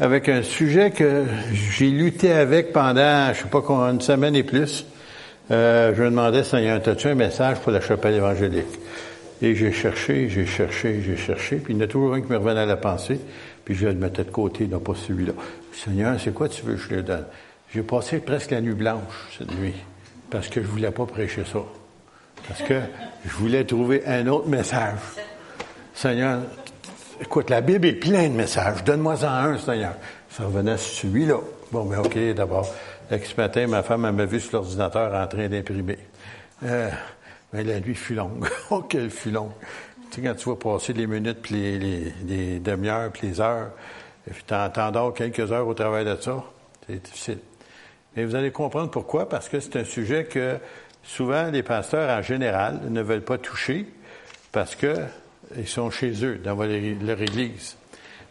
[0.00, 4.84] avec un sujet que j'ai lutté avec pendant, je sais pas une semaine et plus.
[5.52, 8.66] Euh, je me demandais, Seigneur, as-tu un message pour la chapelle évangélique?
[9.40, 12.32] Et j'ai cherché, j'ai cherché, j'ai cherché, puis il y en a toujours un qui
[12.32, 13.20] me revenait à la pensée,
[13.64, 15.34] puis je le mettais de côté, non pas celui-là.
[15.72, 17.26] Seigneur, c'est quoi tu veux que je le donne?
[17.72, 19.76] J'ai passé presque la nuit blanche cette nuit,
[20.28, 21.60] parce que je voulais pas prêcher ça.
[22.48, 22.80] Parce que
[23.24, 24.98] je voulais trouver un autre message.
[25.94, 26.40] Seigneur,
[27.20, 28.84] Écoute, la Bible est pleine de messages.
[28.84, 29.94] Donne-moi en un, Seigneur.
[30.28, 31.38] Ça revenait à celui-là.
[31.72, 32.66] Bon, mais OK, d'abord.
[33.10, 35.98] Ce matin, ma femme m'a vu sur l'ordinateur en train d'imprimer.
[36.64, 36.90] Euh,
[37.52, 38.46] mais la nuit fut longue.
[38.70, 39.52] oh, quelle fut longue.
[40.10, 43.70] Tu sais, quand tu vois passer les minutes, puis les, les, demi-heures, puis les heures,
[44.28, 46.44] et puis t'endors quelques heures au travail de ça,
[46.86, 47.38] c'est difficile.
[48.14, 50.58] Mais vous allez comprendre pourquoi, parce que c'est un sujet que
[51.02, 53.86] souvent les pasteurs en général ne veulent pas toucher,
[54.52, 54.96] parce que
[55.56, 57.76] ils sont chez eux, dans leur église.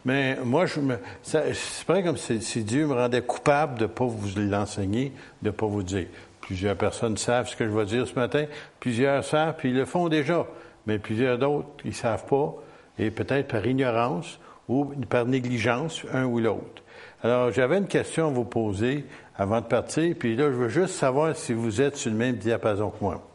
[0.06, 4.06] Mais moi, je me, c'est pas comme si, Dieu me rendait coupable de ne pas
[4.06, 6.08] vous l'enseigner, de ne pas vous dire.
[6.42, 8.46] Plusieurs personnes savent ce que je vais dire ce matin,
[8.80, 10.46] plusieurs savent, puis ils le font déjà.
[10.86, 12.54] Mais plusieurs d'autres, ils ne savent pas,
[13.00, 16.84] et peut-être par ignorance ou par négligence, un ou l'autre.
[17.24, 19.06] Alors, j'avais une question à vous poser
[19.36, 22.36] avant de partir, puis là, je veux juste savoir si vous êtes sur le même
[22.36, 23.28] diapason que moi.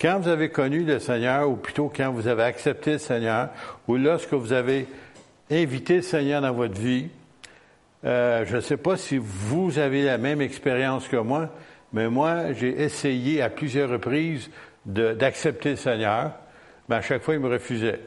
[0.00, 3.48] Quand vous avez connu le Seigneur, ou plutôt quand vous avez accepté le Seigneur,
[3.88, 4.86] ou lorsque vous avez
[5.50, 7.08] invité le Seigneur dans votre vie,
[8.04, 11.50] euh, je ne sais pas si vous avez la même expérience que moi,
[11.92, 14.50] mais moi, j'ai essayé à plusieurs reprises
[14.86, 16.32] d'accepter le Seigneur,
[16.88, 18.00] mais à chaque fois, il me refusait.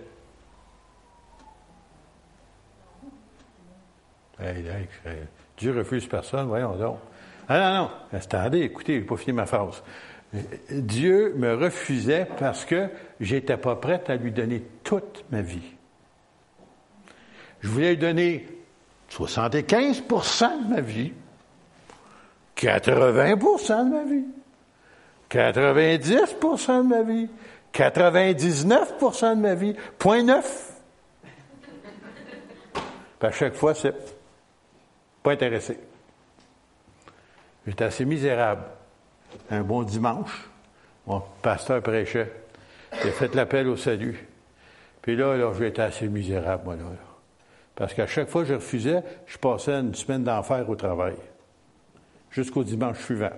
[5.58, 7.00] Dieu refuse personne, voyons donc.
[7.48, 9.84] Ah non, non, attendez, écoutez, je n'ai pas fini ma phrase.
[10.70, 15.74] Dieu me refusait parce que j'étais pas prête à lui donner toute ma vie.
[17.60, 18.48] Je voulais lui donner
[19.12, 21.12] 75% de ma vie,
[22.56, 24.26] 80% de ma vie,
[25.30, 27.30] 90% de ma vie,
[27.74, 30.72] 99% de ma vie, point neuf.
[33.20, 33.94] à chaque fois, c'est
[35.22, 35.78] pas intéressé.
[37.68, 38.64] J'étais assez misérable
[39.50, 40.50] un bon dimanche,
[41.08, 42.32] mon pasteur prêchait.
[42.92, 44.28] A fait l'appel au salut.
[45.02, 46.84] Puis là, là, j'étais assez misérable, moi, là.
[47.76, 51.16] Parce qu'à chaque fois que je refusais, je passais une semaine d'enfer au travail.
[52.30, 53.32] Jusqu'au dimanche suivant.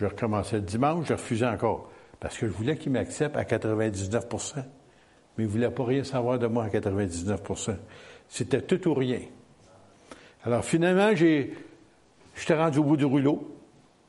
[0.00, 1.90] Je recommençais le dimanche, je refusais encore.
[2.20, 4.62] Parce que je voulais qu'il m'accepte à 99% Mais
[5.38, 7.74] il ne voulait pas rien savoir de moi à 99%
[8.28, 9.20] C'était tout ou rien.
[10.44, 11.54] Alors finalement, j'ai,
[12.36, 13.57] j'étais rendu au bout du rouleau.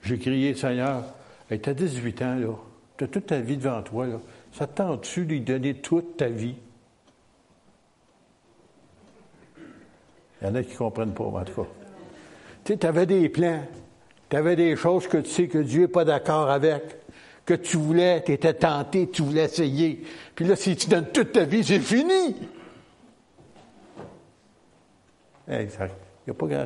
[0.04, 1.04] J'ai crié, Seigneur,
[1.50, 2.54] hey, tu as 18 ans, là.
[2.98, 4.20] Tu as toute ta vie devant toi, là.
[4.52, 6.56] Ça tente-tu de lui donner toute ta vie?
[10.42, 11.70] Il y en a qui ne comprennent pas, en tout cas.
[12.64, 13.64] Tu sais, avais des plans.
[14.30, 16.84] Tu avais des choses que tu sais que Dieu n'est pas d'accord avec.
[17.46, 20.04] Que tu voulais, tu étais tenté, tu voulais essayer.
[20.36, 22.36] Puis là, si tu donnes toute ta vie, c'est fini.
[25.48, 25.96] Exact.
[26.28, 26.66] Il n'y a pas grand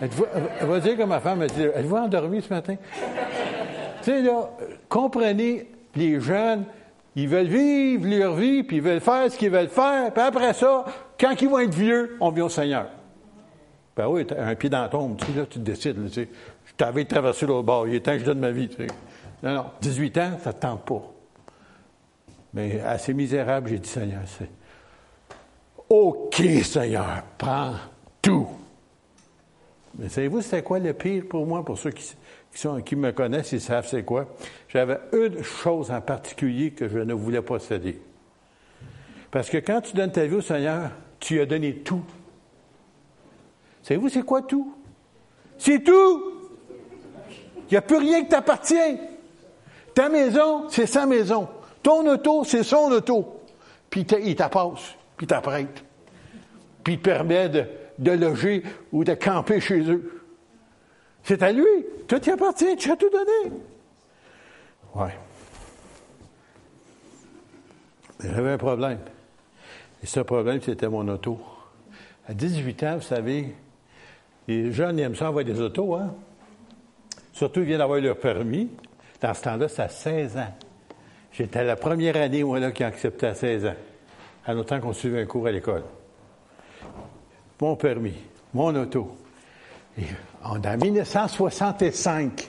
[0.00, 2.76] Elle va dire comme ma femme, elle dit, êtes-vous endormi ce matin?
[4.02, 4.50] tu sais, là,
[4.88, 6.64] comprenez, les jeunes,
[7.16, 10.54] ils veulent vivre leur vie, puis ils veulent faire ce qu'ils veulent faire, puis après
[10.54, 10.84] ça,
[11.18, 12.86] quand ils vont être vieux, on vient au Seigneur.
[13.96, 16.28] Ben oui, un pied dans la tombe, tu sais, là, tu décides, tu sais,
[16.64, 18.86] je t'avais traversé l'autre bord, il est temps que je donne ma vie, tu sais.
[19.42, 21.02] Non, non, 18 ans, ça ne te tente pas.
[22.54, 24.50] Mais assez misérable, j'ai dit, Seigneur, c'est
[25.88, 27.74] OK, Seigneur, prends
[28.22, 28.46] tout.
[29.98, 32.14] Mais savez-vous, c'était quoi le pire pour moi, pour ceux qui,
[32.84, 34.26] qui me connaissent, ils savent c'est quoi?
[34.68, 38.00] J'avais une chose en particulier que je ne voulais pas céder.
[39.30, 42.04] Parce que quand tu donnes ta vie au Seigneur, tu as donné tout.
[43.82, 44.74] Savez-vous, c'est quoi tout?
[45.58, 46.24] C'est tout!
[47.68, 48.98] Il n'y a plus rien qui t'appartient.
[49.94, 51.48] Ta maison, c'est sa maison.
[51.82, 53.40] Ton auto, c'est son auto.
[53.88, 55.84] Puis il t'appasse, puis t'apprête.
[56.82, 57.64] Puis il permet de,
[58.00, 60.22] de loger ou de camper chez eux.
[61.22, 61.64] C'est à lui.
[62.08, 62.76] Tout y appartient.
[62.76, 63.54] Tu as tout donné.
[64.94, 65.16] Ouais.
[68.24, 68.98] J'avais un problème.
[70.02, 71.38] Et ce problème, c'était mon auto.
[72.26, 73.54] À 18 ans, vous savez,
[74.48, 76.14] les jeunes ils aiment ça avoir des autos, hein?
[77.32, 78.68] Surtout, ils viennent d'avoir leur permis.
[79.20, 80.54] Dans ce temps-là, c'est à 16 ans.
[81.32, 83.76] J'étais la première année, moi, là, qui a accepté à 16 ans.
[84.46, 85.82] À l'autant qu'on suivait un cours à l'école
[87.60, 88.14] mon permis,
[88.54, 89.16] mon auto.
[89.98, 90.04] Et
[90.42, 92.48] en 1965.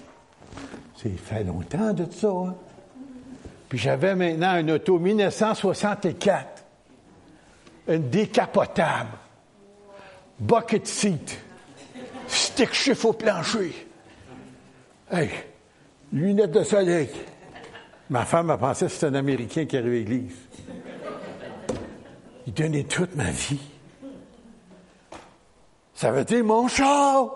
[0.96, 2.30] C'est fait longtemps de ça.
[2.30, 2.56] Hein?
[3.68, 6.64] Puis j'avais maintenant une auto 1964.
[7.88, 9.18] Une décapotable.
[10.40, 11.40] bucket seat,
[12.28, 13.88] stick chiffre au plancher.
[15.12, 15.30] Hey,
[16.14, 17.10] lunettes de soleil.
[18.10, 20.36] Ma femme a pensé que c'était un Américain qui arrivait à l'église.
[22.46, 23.71] Il donnait toute ma vie.
[26.02, 27.30] Ça veut dire mon char,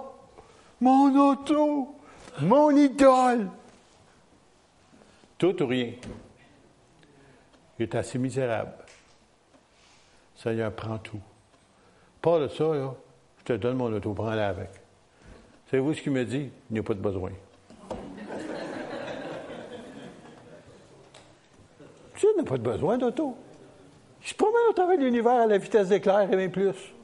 [0.81, 1.95] mon auto,
[2.41, 3.47] mon idole.
[5.37, 5.91] Tout ou rien.
[7.77, 8.73] Il est assez misérable.
[10.35, 11.21] Seigneur, prends tout.
[12.23, 12.95] Pas de ça, là,
[13.37, 14.71] je te donne mon auto, prends-la avec.
[15.69, 16.49] Savez-vous ce qu'il me dit?
[16.71, 17.29] Il n'y a pas de besoin.
[22.15, 23.37] tu n'as pas de besoin d'auto.
[24.23, 26.94] Il se promène au travers de l'univers à la vitesse d'éclair et même plus.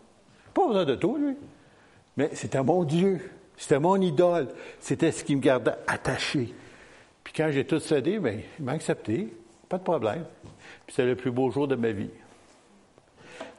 [0.54, 1.36] Pas besoin d'auto, lui.
[2.18, 3.32] Mais c'était mon Dieu.
[3.58, 4.48] C'était mon idole.
[4.80, 6.54] C'était ce qui me gardait attaché.
[7.24, 9.34] Puis quand j'ai tout cédé, bien, il m'a accepté.
[9.70, 10.26] Pas de problème.
[10.86, 12.10] Puis c'est le plus beau jour de ma vie.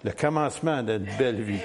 [0.04, 1.62] Le commencement d'une belle vie.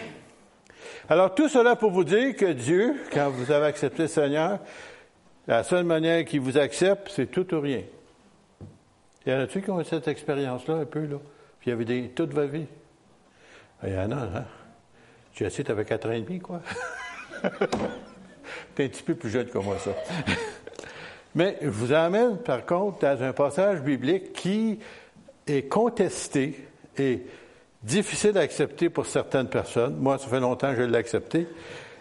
[1.10, 4.60] Alors, tout cela pour vous dire que Dieu, quand vous avez accepté le Seigneur,
[5.48, 7.82] la seule manière qu'il vous accepte, c'est tout ou rien.
[9.26, 11.18] Il y en a-tu qui ont eu cette expérience-là un peu, là?
[11.60, 12.68] Puis il y avait des, toute votre vie.
[13.84, 14.46] Il y en a, hein?
[15.38, 16.62] Jesse, tu avais quatre ans et demi, quoi.
[18.76, 19.92] T'es un petit peu plus jeune que moi, ça.
[21.36, 24.80] Mais je vous amène, par contre, dans un passage biblique qui
[25.46, 26.66] est contesté
[26.98, 27.22] et
[27.84, 29.98] difficile à accepter pour certaines personnes.
[29.98, 31.48] Moi, ça fait longtemps que je l'ai accepté.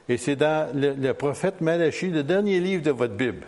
[0.08, 3.46] Et c'est dans le, prophète Malachie, le dernier livre de votre Bible.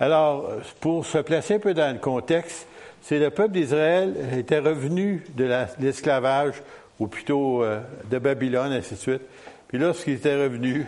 [0.00, 0.48] Alors,
[0.80, 2.66] pour se placer un peu dans le contexte,
[3.02, 6.62] c'est le peuple d'Israël était revenu de l'esclavage,
[7.02, 9.22] ou plutôt euh, de Babylone, ainsi de suite.
[9.66, 10.86] Puis lorsqu'ils étaient revenus,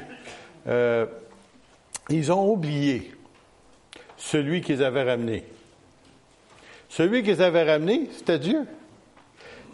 [0.68, 1.06] euh,
[2.08, 3.10] ils ont oublié
[4.16, 5.42] celui qu'ils avaient ramené.
[6.88, 8.60] Celui qu'ils avaient ramené, c'était Dieu.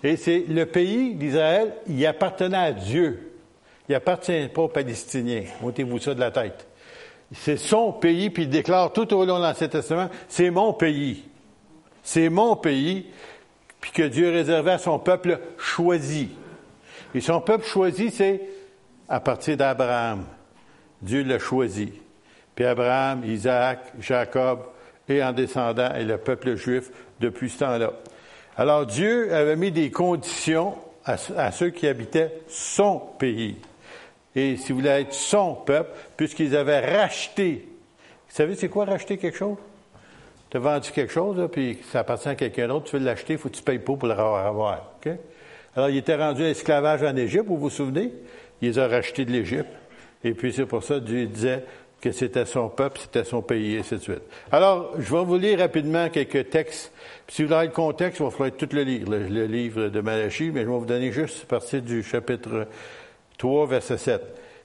[0.03, 3.35] Et c'est le pays d'Israël, il appartenait à Dieu.
[3.87, 5.45] Il appartient pas aux Palestiniens.
[5.61, 6.67] Montez-vous ça de la tête.
[7.35, 11.23] C'est son pays, puis il déclare tout au long de l'Ancien Testament, c'est mon pays.
[12.03, 13.09] C'est mon pays,
[13.81, 16.31] puis que Dieu réservait à son peuple choisi.
[17.15, 18.41] Et son peuple choisi, c'est
[19.09, 20.25] à partir d'Abraham.
[21.03, 21.93] Dieu l'a choisi.
[22.55, 24.61] Puis Abraham, Isaac, Jacob,
[25.09, 27.93] et en descendant, et le peuple juif depuis ce temps-là.
[28.57, 33.57] Alors Dieu avait mis des conditions à, ceux qui habitaient son pays.
[34.37, 37.67] Et si vous voulez être son peuple, puisqu'ils avaient racheté.
[38.29, 39.57] Vous savez, c'est quoi racheter quelque chose?
[40.51, 43.39] Tu as vendu quelque chose, puis ça appartient à quelqu'un d'autre, tu veux l'acheter, il
[43.39, 44.91] faut que tu payes pour pour le avoir.
[45.77, 48.13] Alors, il était rendu esclavage en Égypte, vous vous souvenez?
[48.61, 49.71] Il les a rachetés de l'Égypte.
[50.25, 51.65] Et puis, c'est pour ça que Dieu disait
[52.01, 54.23] que c'était son peuple, c'était son pays, et ainsi de suite.
[54.51, 56.93] Alors, je vais vous lire rapidement quelques textes
[57.31, 60.51] si vous avez le contexte, il va falloir tout le lire, le, livre de Malachie,
[60.51, 62.67] mais je vais vous donner juste partie du chapitre
[63.39, 64.21] 3, verset 7.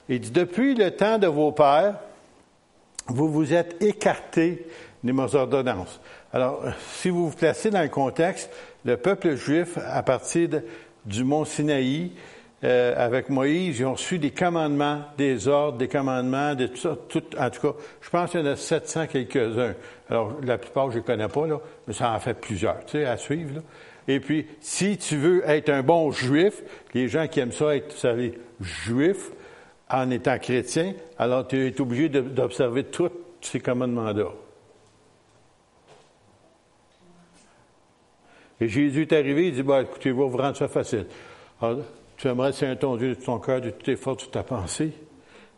[0.08, 1.94] Il dit, depuis le temps de vos pères,
[3.06, 4.66] vous vous êtes écartés
[5.12, 6.00] mes ordonnances.
[6.32, 6.62] Alors,
[6.94, 8.50] si vous vous placez dans le contexte,
[8.84, 10.48] le peuple juif, à partir
[11.04, 12.12] du mont Sinaï,
[12.64, 16.96] euh, avec Moïse, ils ont reçu des commandements, des ordres, des commandements, de tout ça.
[17.08, 19.74] Tout, en tout cas, je pense qu'il y en a 700 quelques-uns.
[20.08, 23.04] Alors, la plupart, je ne connais pas, là, mais ça en fait plusieurs, tu sais,
[23.04, 23.56] à suivre.
[23.56, 23.60] Là.
[24.08, 26.62] Et puis, si tu veux être un bon juif,
[26.94, 29.32] les gens qui aiment ça, être, vous savez, juif,
[29.90, 33.10] en étant chrétien, alors tu es obligé d'observer tous
[33.40, 34.30] ces commandements-là.
[38.60, 41.06] Et Jésus est arrivé, il dit, bah, écoutez, vous vous rendre ça facile.
[41.60, 41.80] Alors,
[42.16, 44.92] tu aimerais Seigneur ton Dieu de ton cœur, de tout tes de toute ta pensée,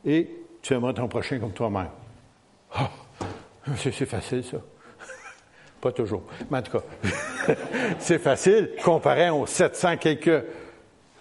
[0.05, 0.29] et
[0.63, 1.89] tu aimerais ton prochain comme toi-même.
[2.75, 2.91] Ah,
[3.77, 4.59] c'est facile, ça.
[5.81, 6.25] Pas toujours.
[6.51, 7.15] Mais en tout cas,
[7.99, 10.45] c'est facile comparé aux 700 quelques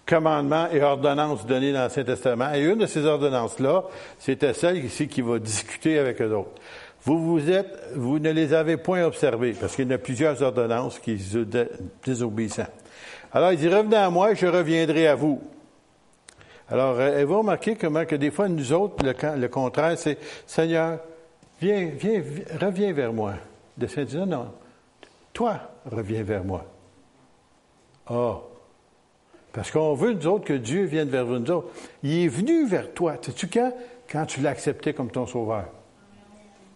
[0.08, 2.54] commandements et ordonnances donnés dans l'Ancien Testament.
[2.54, 3.84] Et une de ces ordonnances-là,
[4.18, 6.62] c'était celle ici qui va discuter avec eux autres.
[7.08, 11.00] Vous vous êtes, vous ne les avez point observées, parce qu'il y a plusieurs ordonnances
[11.00, 11.46] qui sont
[12.06, 12.68] désobéissants.
[13.32, 15.42] Alors, il dit, revenez à moi et je reviendrai à vous.
[16.70, 21.00] Alors, euh, vous remarquez comment que des fois, nous autres, le, contraire, c'est, Seigneur,
[21.62, 22.22] viens, viens,
[22.60, 23.36] reviens vers moi.
[23.78, 24.52] De saint non, non,
[25.32, 26.66] toi, reviens vers moi.
[28.08, 28.40] Ah,
[29.54, 31.70] parce qu'on veut, nous autres, que Dieu vienne vers nous autres.
[32.04, 33.16] Il est venu vers toi.
[33.22, 33.72] Sais-tu quand?
[34.12, 35.68] Quand tu l'as accepté comme ton sauveur.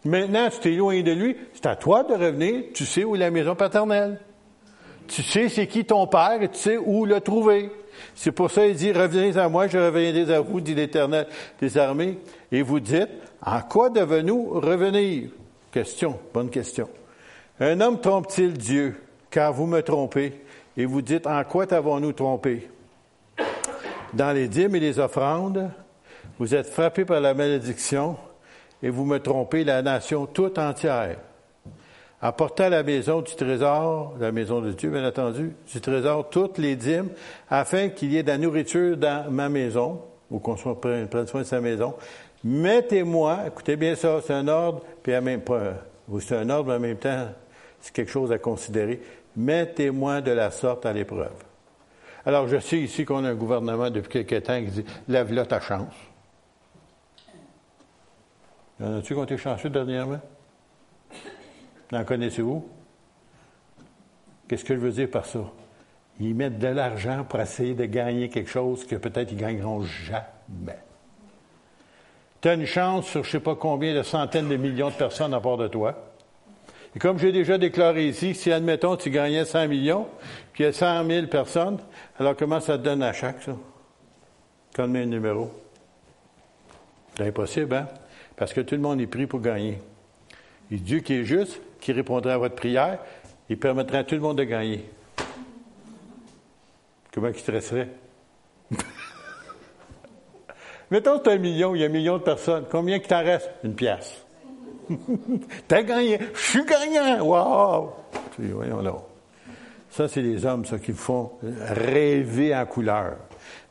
[0.03, 1.36] Maintenant, tu t'es loin de lui.
[1.53, 2.65] C'est à toi de revenir.
[2.74, 4.20] Tu sais où est la maison paternelle.
[5.08, 7.70] Tu sais c'est qui ton père et tu sais où le trouver.
[8.15, 11.27] C'est pour ça qu'il dit, revenez à moi, je reviendrai à vous, dit l'Éternel
[11.60, 12.17] des armées.
[12.51, 13.10] Et vous dites,
[13.46, 15.29] en quoi devons-nous revenir?
[15.72, 16.89] Question, bonne question.
[17.60, 18.96] Un homme trompe-t-il Dieu?
[19.29, 20.34] Car vous me trompez.
[20.77, 22.67] Et vous dites, en quoi t'avons-nous trompé?
[24.13, 25.70] dans les dîmes et les offrandes,
[26.39, 28.17] vous êtes frappés par la malédiction
[28.83, 31.17] et vous me trompez la nation toute entière.
[32.21, 36.59] Apportez à la maison du trésor, la maison de Dieu, bien entendu, du trésor, toutes
[36.59, 37.09] les dîmes,
[37.50, 41.41] afin qu'il y ait de la nourriture dans ma maison, ou qu'on soit prenne soin
[41.41, 41.95] de sa maison.
[42.43, 45.73] Mettez-moi, écoutez bien ça, c'est un ordre, puis à même pas,
[46.19, 47.27] c'est un ordre, mais en même temps,
[47.79, 49.01] c'est quelque chose à considérer.
[49.35, 51.31] Mettez-moi de la sorte à l'épreuve.
[52.25, 55.59] Alors, je sais ici qu'on a un gouvernement depuis quelque temps qui dit Lève-là ta
[55.59, 55.93] chance.
[58.81, 60.19] En a-tu qui ont chanceux dernièrement?
[61.93, 62.67] En connaissez-vous?
[64.47, 65.39] Qu'est-ce que je veux dire par ça?
[66.19, 70.79] Ils mettent de l'argent pour essayer de gagner quelque chose que peut-être ils gagneront jamais.
[72.41, 74.95] Tu as une chance sur je ne sais pas combien de centaines de millions de
[74.95, 75.95] personnes à part de toi.
[76.95, 80.07] Et comme j'ai déjà déclaré ici, si admettons tu gagnais 100 millions,
[80.53, 81.79] puis il y a 100 000 personnes,
[82.19, 83.55] alors comment ça te donne à chaque, ça?
[84.75, 85.51] Combien de numéros?
[87.15, 87.88] C'est impossible, hein?
[88.41, 89.77] Parce que tout le monde est pris pour gagner.
[90.71, 92.98] Et Dieu qui est juste, qui répondra à votre prière,
[93.48, 94.83] il permettra à tout le monde de gagner.
[97.13, 97.89] Comment il stresserait?
[100.89, 102.65] Mettons que tu as un million, il y a un million de personnes.
[102.71, 103.48] Combien qui t'en reste?
[103.63, 104.25] Une pièce.
[105.67, 106.17] T'as gagné.
[106.33, 107.24] Je suis gagnant.
[107.24, 107.93] Wow!
[108.39, 108.95] Voyons là.
[109.91, 113.17] Ça, c'est les hommes, ça, qui font rêver en couleur.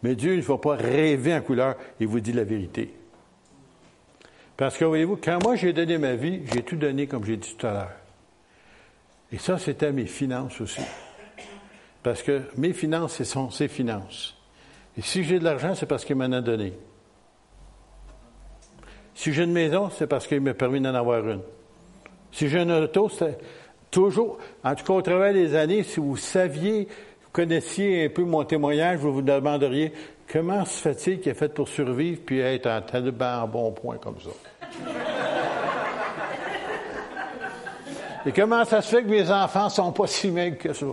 [0.05, 1.75] Mais Dieu, il ne faut pas rêver en couleur.
[1.99, 3.00] Il vous dit la vérité.
[4.61, 7.57] Parce que, voyez-vous, quand moi j'ai donné ma vie, j'ai tout donné comme j'ai dit
[7.57, 7.93] tout à l'heure.
[9.33, 10.83] Et ça, c'était mes finances aussi.
[12.03, 14.37] Parce que mes finances, ce sont ses finances.
[14.99, 16.75] Et si j'ai de l'argent, c'est parce qu'il m'en a donné.
[19.15, 21.41] Si j'ai une maison, c'est parce qu'il m'a permis d'en avoir une.
[22.31, 23.39] Si j'ai un auto, c'est
[23.91, 26.87] toujours, en tout cas au travers des années, si vous saviez,
[27.23, 29.95] vous connaissiez un peu mon témoignage, vous vous demanderiez
[30.31, 34.29] comment se fait-il qu'il est fait pour survivre puis être en bon point comme ça?
[38.27, 40.87] Et comment ça se fait que mes enfants sont pas si maigres que ça?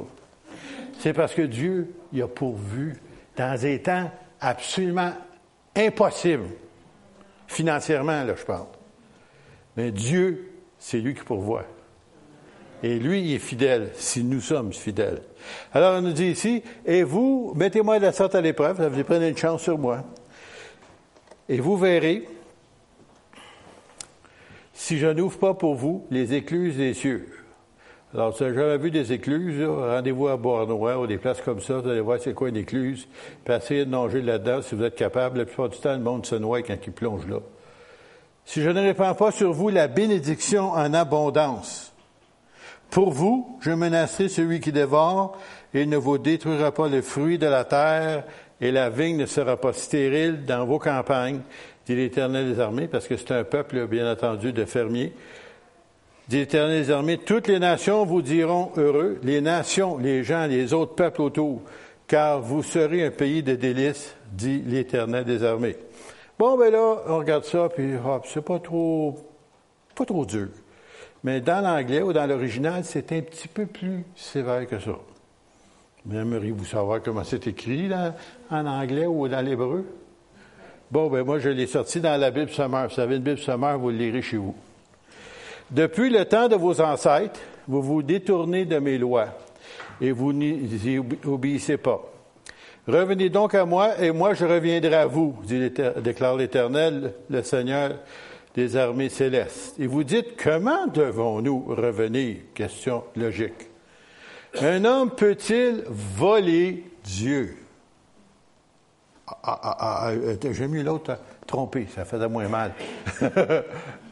[1.00, 2.96] C'est parce que Dieu y a pourvu
[3.36, 5.12] dans des temps absolument
[5.76, 6.50] impossibles.
[7.48, 8.68] Financièrement, là, je parle.
[9.76, 11.66] Mais Dieu, c'est lui qui pourvoit.
[12.84, 15.22] Et lui, il est fidèle, si nous sommes fidèles.
[15.74, 19.30] Alors, on nous dit ici, et vous, mettez-moi de la sorte à l'épreuve, vous prenez
[19.30, 20.04] une chance sur moi.
[21.50, 22.28] Et vous verrez,
[24.78, 27.28] si je n'ouvre pas pour vous les écluses des cieux.
[28.14, 31.90] Alors, si jamais vu des écluses, rendez-vous à Bournois ou des places comme ça, vous
[31.90, 33.08] allez voir c'est quoi une écluse,
[33.44, 35.40] puis essayez de nager là-dedans si vous êtes capable.
[35.40, 37.40] La plupart du temps, le monde se noie quand il plonge là.
[38.46, 41.92] Si je ne répands pas sur vous la bénédiction en abondance,
[42.92, 45.40] pour vous, je menacerai celui qui dévore,
[45.74, 48.26] et il ne vous détruira pas le fruit de la terre,
[48.62, 51.42] et la vigne ne sera pas stérile dans vos campagnes,
[51.88, 55.14] dit l'Éternel des armées, parce que c'est un peuple, bien entendu, de fermiers.
[56.28, 60.74] Dit l'Éternel des armées, toutes les nations vous diront heureux, les nations, les gens, les
[60.74, 61.62] autres peuples autour,
[62.06, 65.78] car vous serez un pays de délices, dit l'Éternel des armées.
[66.38, 69.18] Bon, ben là, on regarde ça, puis hop, c'est pas trop,
[69.96, 70.50] pas trop dur.
[71.24, 75.00] Mais dans l'anglais ou dans l'original, c'est un petit peu plus sévère que ça.
[76.06, 77.90] Mais aimeriez-vous savoir comment c'est écrit
[78.52, 79.86] en anglais ou dans l'hébreu?
[80.90, 82.88] Bon, ben moi, je l'ai sorti dans la Bible sommaire.
[82.88, 84.56] Vous savez, une Bible sommaire, vous le lirez chez vous.
[85.70, 89.28] Depuis le temps de vos ancêtres, vous vous détournez de mes lois
[90.00, 92.02] et vous n'y obéissez pas.
[92.88, 95.36] Revenez donc à moi et moi je reviendrai à vous,
[96.02, 97.96] déclare l'Éternel, le Seigneur
[98.56, 99.78] des armées célestes.
[99.78, 102.38] Et vous dites, comment devons-nous revenir?
[102.54, 103.68] Question logique.
[104.62, 107.58] Un homme peut-il voler Dieu?
[109.28, 111.18] Ah, ah, ah, ah euh, J'ai mis l'autre hein.
[111.46, 112.74] tromper, ça faisait moins mal.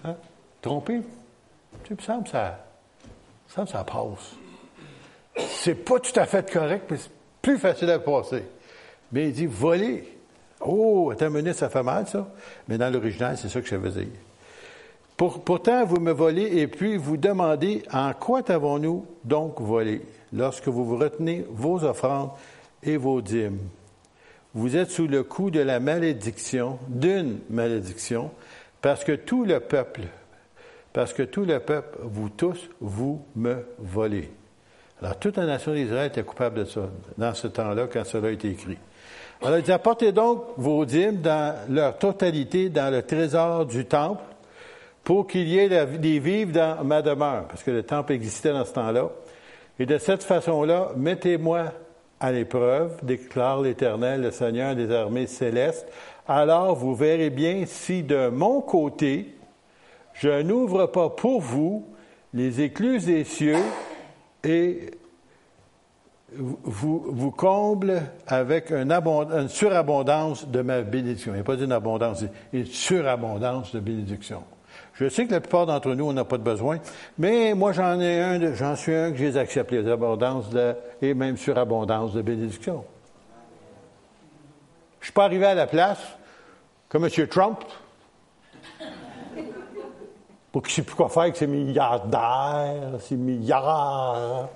[0.03, 0.15] hein?
[0.61, 1.01] Tromper?
[1.85, 2.65] Tu me semble ça,
[3.47, 4.35] ça, ça passe.
[5.37, 8.43] C'est pas tout à fait correct, mais c'est plus facile à passer.
[9.11, 10.17] Mais il dit voler.
[10.61, 12.27] Oh, attends une ça fait mal, ça.
[12.67, 14.07] Mais dans l'original, c'est ça que je veux dire.
[15.17, 20.01] pourtant, vous me volez et puis vous demandez en quoi avons-nous donc volé?
[20.33, 22.31] Lorsque vous vous retenez vos offrandes
[22.83, 23.59] et vos dîmes.
[24.55, 28.31] Vous êtes sous le coup de la malédiction, d'une malédiction,
[28.81, 30.03] parce que tout le peuple,
[30.93, 34.31] parce que tout le peuple, vous tous, vous me volez.
[35.01, 38.31] Alors, toute la nation d'Israël était coupable de ça, dans ce temps-là, quand cela a
[38.31, 38.77] été écrit.
[39.41, 44.23] Alors, il dit, apportez donc vos dîmes dans leur totalité dans le trésor du temple,
[45.03, 48.63] pour qu'il y ait des vivres dans ma demeure, parce que le temple existait dans
[48.63, 49.09] ce temps-là.
[49.79, 51.73] Et de cette façon-là, mettez-moi
[52.25, 55.87] à l'épreuve, déclare l'Éternel, le Seigneur des armées célestes,
[56.27, 59.35] alors vous verrez bien si de mon côté,
[60.13, 61.85] je n'ouvre pas pour vous
[62.33, 63.61] les écluses des cieux
[64.43, 64.89] et
[66.33, 71.31] vous, vous comble avec une, une, surabondance de ma bénédiction.
[71.31, 74.41] Il n'y a pas d'une abondance, une surabondance de bénédiction.
[74.95, 76.79] Je sais que la plupart d'entre nous, on n'a pas de besoin,
[77.17, 81.13] mais moi, j'en ai un, j'en suis un que j'ai accepté, les abondances de, et
[81.13, 82.85] même surabondance de bénédiction.
[84.99, 85.99] Je ne suis pas arrivé à la place
[86.87, 87.27] comme M.
[87.27, 87.59] Trump,
[90.53, 94.47] pour qu'il ne sait plus quoi faire avec ses milliardaires, ses milliards,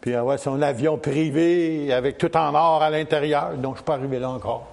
[0.00, 3.50] puis avoir son avion privé avec tout en or à l'intérieur.
[3.50, 4.66] Donc, je ne suis pas arrivé là encore.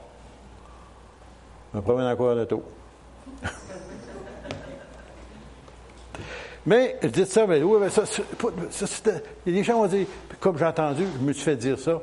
[1.72, 2.63] Je me promène encore de tout.
[6.65, 9.12] Mais je dis ça, mais oui, mais ça, ça,
[9.46, 10.08] les gens vont dire,
[10.39, 12.00] comme j'ai entendu, je me suis fait dire ça.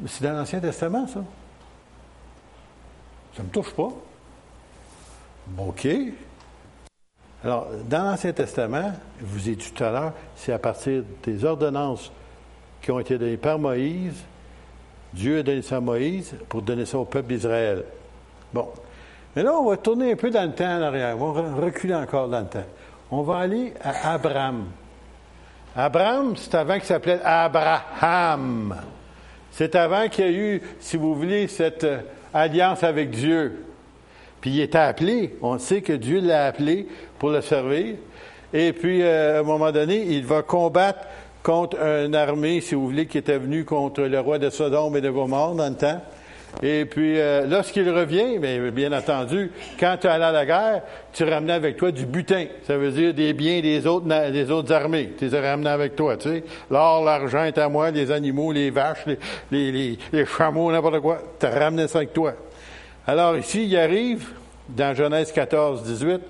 [0.00, 1.22] Mais c'est dans l'Ancien Testament, ça.
[3.36, 3.90] Ça ne me touche pas.
[5.58, 5.88] OK.
[7.44, 11.44] Alors, dans l'Ancien Testament, je vous ai dit tout à l'heure, c'est à partir des
[11.44, 12.10] ordonnances
[12.82, 14.24] qui ont été données par Moïse.
[15.12, 17.84] Dieu a donné ça à Moïse pour donner ça au peuple d'Israël.
[18.52, 18.68] Bon.
[19.36, 21.20] Mais là, on va tourner un peu dans le temps en arrière.
[21.20, 22.64] On va reculer encore dans le temps.
[23.10, 24.66] On va aller à Abraham.
[25.74, 28.76] Abraham, c'est avant qu'il s'appelait Abraham.
[29.50, 32.00] C'est avant qu'il y ait eu, si vous voulez, cette euh,
[32.34, 33.64] alliance avec Dieu.
[34.40, 35.36] Puis il était appelé.
[35.40, 36.86] On sait que Dieu l'a appelé
[37.18, 37.96] pour le servir.
[38.52, 41.00] Et puis, euh, à un moment donné, il va combattre
[41.42, 45.00] contre une armée, si vous voulez, qui était venue contre le roi de Sodome et
[45.00, 46.00] de Gomorre dans le temps.
[46.62, 51.22] Et puis, euh, lorsqu'il revient, bien, bien entendu, quand tu allais à la guerre, tu
[51.22, 52.46] ramenais avec toi du butin.
[52.66, 55.12] Ça veut dire des biens des autres, armées.
[55.16, 56.44] Tu les ramenais avec toi, tu sais.
[56.70, 59.04] L'or, l'argent est à moi, les animaux, les vaches,
[59.52, 59.98] les,
[60.36, 61.22] chameaux, n'importe quoi.
[61.38, 62.34] Tu ramenais ça avec toi.
[63.06, 64.28] Alors ici, il arrive,
[64.68, 66.20] dans Genèse 14, 18,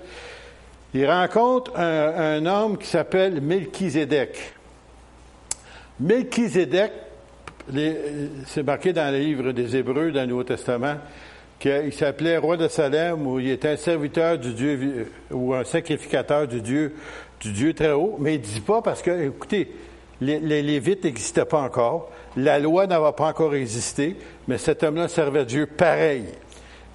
[0.93, 4.37] il rencontre un, un homme qui s'appelle Melchizedek.
[5.99, 6.91] Melchizedek,
[8.47, 10.95] c'est marqué dans le livre des Hébreux, dans le Nouveau Testament,
[11.59, 16.47] qu'il s'appelait roi de Salem, où il était un serviteur du Dieu, ou un sacrificateur
[16.47, 16.95] du Dieu,
[17.39, 19.71] du Dieu très haut, mais il ne dit pas parce que, écoutez,
[20.21, 24.15] les, les Lévites n'existaient pas encore, la loi n'avait pas encore existé,
[24.47, 26.25] mais cet homme-là servait Dieu pareil.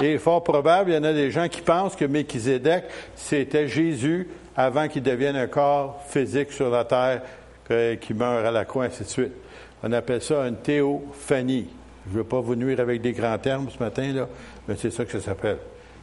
[0.03, 2.85] Et fort probable, il y en a des gens qui pensent que Melchizedek,
[3.15, 7.23] c'était Jésus avant qu'il devienne un corps physique sur la terre,
[8.01, 9.33] qui meurt à la croix, ainsi de suite.
[9.87, 11.69] On appelle ça une théophanie.
[12.07, 14.29] Je ne veux pas vous nuire avec des grands termes ce matin, là,
[14.67, 15.59] mais c'est ça que ça s'appelle.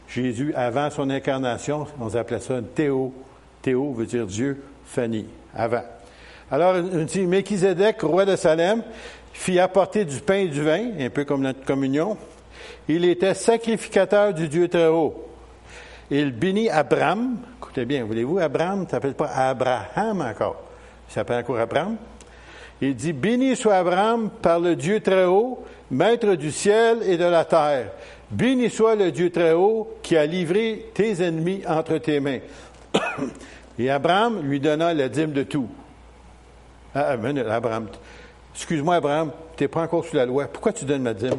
[0.06, 3.12] Jésus, avant son incarnation, on appelait ça une théo.
[3.60, 5.82] Théo veut dire Dieu, Fanny, avant.
[6.48, 7.26] Alors, on dit,
[8.02, 8.84] roi de Salem,
[9.32, 12.16] fit apporter du pain et du vin, un peu comme notre communion.
[12.88, 15.28] Il était sacrificateur du Dieu très haut.
[16.08, 17.38] Il bénit Abraham.
[17.58, 18.82] Écoutez bien, voulez-vous, Abraham?
[18.84, 20.62] Ne s'appelle pas Abraham encore.
[21.08, 21.96] Il s'appelle encore Abraham.
[22.82, 27.24] Il dit, Béni soit Abraham par le Dieu très haut, maître du ciel et de
[27.24, 27.92] la terre.
[28.28, 32.40] Béni soit le Dieu très haut qui a livré tes ennemis entre tes mains.
[33.78, 35.68] et Abraham lui donna la dîme de tout.
[36.92, 37.86] Ah, ah Abraham.
[38.52, 40.46] Excuse-moi, Abraham, tu n'es pas encore sous la loi.
[40.46, 41.38] Pourquoi tu donnes ma dîme?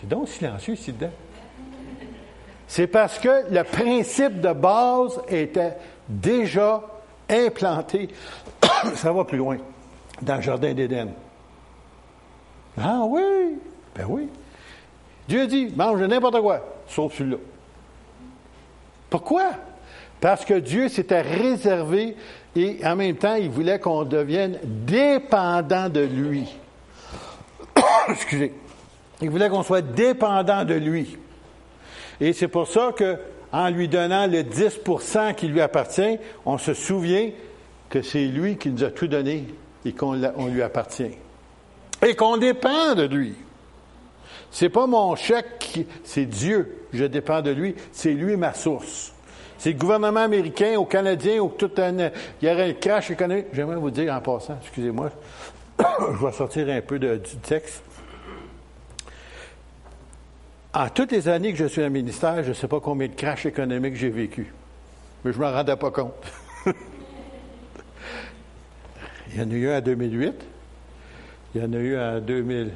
[0.00, 1.12] C'est donc silencieux ici dedans.
[2.66, 5.74] C'est parce que le principe de base était
[6.08, 6.82] déjà
[7.28, 8.08] implanté.
[8.94, 9.58] Ça va plus loin,
[10.22, 11.08] dans le jardin d'Éden.
[12.78, 13.58] Ah oui,
[13.94, 14.28] ben oui.
[15.28, 17.38] Dieu dit, mange n'importe quoi, sauf celui-là.
[19.10, 19.52] Pourquoi?
[20.20, 22.16] Parce que Dieu s'était réservé
[22.54, 26.56] et en même temps, il voulait qu'on devienne dépendant de lui.
[28.08, 28.52] Excusez.
[29.20, 31.18] Il voulait qu'on soit dépendant de lui.
[32.20, 33.16] Et c'est pour ça que,
[33.52, 37.30] en lui donnant le 10% qui lui appartient, on se souvient
[37.88, 39.44] que c'est lui qui nous a tout donné
[39.84, 40.14] et qu'on
[40.48, 41.12] lui appartient.
[42.02, 43.34] Et qu'on dépend de lui.
[44.50, 46.86] C'est pas mon chèque, c'est Dieu.
[46.92, 47.74] Je dépends de lui.
[47.92, 49.12] C'est lui ma source.
[49.58, 53.46] C'est le gouvernement américain, au Canadien, ou tout un, il y aurait un crash économique.
[53.52, 55.10] J'aimerais vous dire en passant, excusez-moi,
[55.78, 57.82] je vais sortir un peu du texte.
[60.76, 63.14] En toutes les années que je suis le ministère, je ne sais pas combien de
[63.14, 64.52] crashs économiques j'ai vécu.
[65.24, 66.12] Mais je ne m'en rendais pas compte.
[69.32, 70.34] il y en a eu un en 2008.
[71.54, 72.72] Il y en a eu en 2000.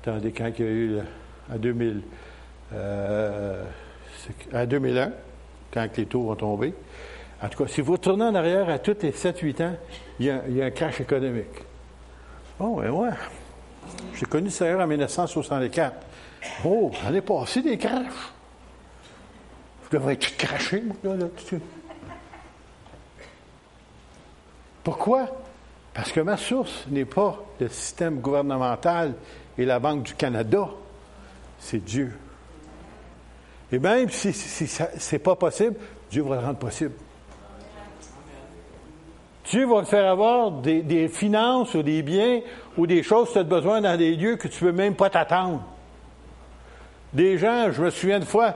[0.00, 0.98] Attendez, quand il y a eu
[1.52, 2.00] en 2000,
[2.72, 3.64] euh,
[4.54, 5.12] en 2001.
[5.70, 6.72] quand les taux vont tomber.
[7.42, 9.76] En tout cas, si vous retournez en arrière à tous les 7-8 ans,
[10.18, 11.62] il y, a, un crash économique.
[12.58, 13.10] Bon, ben ouais.
[14.14, 16.08] J'ai connu ça en 1964.
[16.64, 18.32] Oh, on est passé des crashs.
[19.84, 21.26] Je devrais être craché, moi, là.
[24.84, 25.26] Pourquoi?
[25.94, 29.14] Parce que ma source n'est pas le système gouvernemental
[29.56, 30.68] et la Banque du Canada,
[31.58, 32.16] c'est Dieu.
[33.72, 35.76] Et même si, si ce n'est pas possible,
[36.10, 36.92] Dieu va le rendre possible.
[39.50, 42.40] Dieu va te faire avoir des, des, finances ou des biens
[42.76, 44.94] ou des choses que tu as besoin dans des lieux que tu ne peux même
[44.94, 45.62] pas t'attendre.
[47.12, 48.54] Des gens, je me souviens de fois,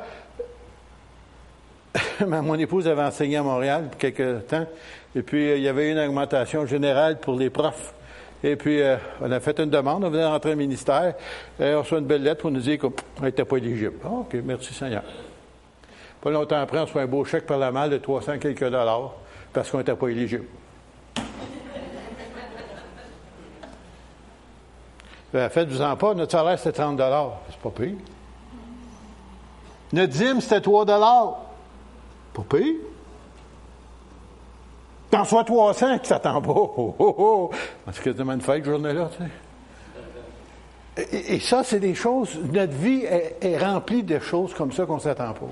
[2.26, 4.66] mon épouse avait enseigné à Montréal pour quelques temps,
[5.14, 7.94] et puis euh, il y avait une augmentation générale pour les profs.
[8.44, 11.14] Et puis, euh, on a fait une demande, on venait rentrer au ministère,
[11.60, 13.94] et on reçoit une belle lettre pour nous dire qu'on n'était pas éligible.
[14.04, 15.04] Ah, OK, merci Seigneur.
[16.20, 19.14] Pas longtemps après, on reçoit un beau chèque par la malle de 300 quelques dollars
[19.52, 20.44] parce qu'on n'était pas éligible.
[25.32, 27.00] Ben, faites-vous-en pas, notre salaire c'était 30
[27.48, 27.94] C'est pas pire.
[29.92, 32.74] Notre dîme c'était 3 Pas pire.
[35.10, 36.52] T'en sois 300 qui s'attend pas.
[36.54, 37.50] Oh, oh, oh.
[37.84, 39.30] Parce que une fête, journée-là, tu sais.
[40.96, 44.96] Et, ça, c'est des choses, notre vie est, est, remplie de choses comme ça qu'on
[44.96, 45.46] ne s'attend pas.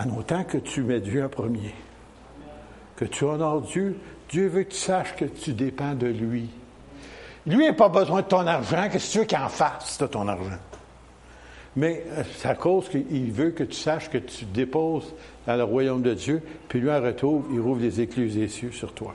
[0.00, 1.74] En autant que tu mets Dieu en premier,
[2.96, 6.50] que tu honores Dieu, Dieu veut que tu saches que tu dépends de lui.
[7.46, 10.06] Lui n'a pas besoin de ton argent, qu'est-ce que tu veux qu'il en fasse de
[10.06, 10.58] ton argent?
[11.76, 15.14] Mais euh, c'est à cause qu'il veut que tu saches que tu déposes
[15.46, 18.72] dans le royaume de Dieu, puis lui, en retour, il rouvre les écluses des cieux
[18.72, 19.14] sur toi.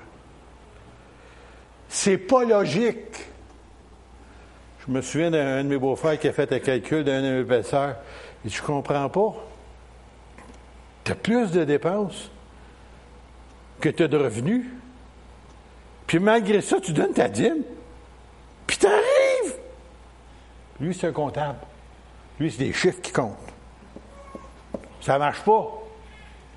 [1.89, 3.26] C'est pas logique.
[4.86, 7.43] Je me souviens d'un de mes beaux-frères qui a fait un calcul d'un de mes
[7.43, 7.97] belles-sœurs.
[8.43, 9.36] Il dit, je comprends pas.
[11.04, 12.32] Tu as plus de dépenses
[13.80, 14.65] que tu as de revenus.
[16.08, 17.63] Puis malgré ça, tu donnes ta dîme.
[18.67, 19.56] Puis t'arrives.
[20.80, 21.60] Lui, c'est un comptable.
[22.41, 23.38] Lui, c'est des chiffres qui comptent.
[24.99, 25.80] Ça marche pas.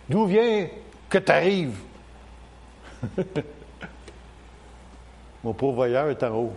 [0.08, 0.66] D'où vient
[1.10, 1.76] que tu arrives?
[5.44, 6.54] Mon pauvre voyeur est en haut.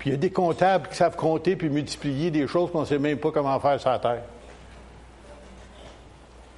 [0.00, 2.86] Puis il y a des comptables qui savent compter puis multiplier des choses qu'on ne
[2.86, 4.22] sait même pas comment faire sur la terre.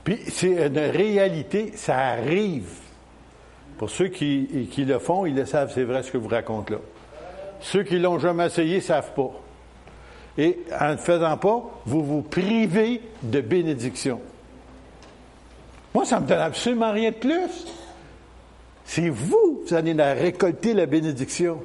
[0.04, 2.78] Puis c'est une réalité, ça arrive.
[3.76, 6.72] Pour ceux qui, qui le font, ils le savent, c'est vrai ce que vous racontez
[6.72, 6.80] là.
[7.60, 9.32] Ceux qui l'ont jamais essayé ne savent pas.
[10.38, 14.20] Et en ne faisant pas, vous vous privez de bénédiction.
[15.92, 17.66] Moi, ça ne me donne absolument rien de plus.
[18.84, 21.60] C'est vous qui allez récolter la bénédiction.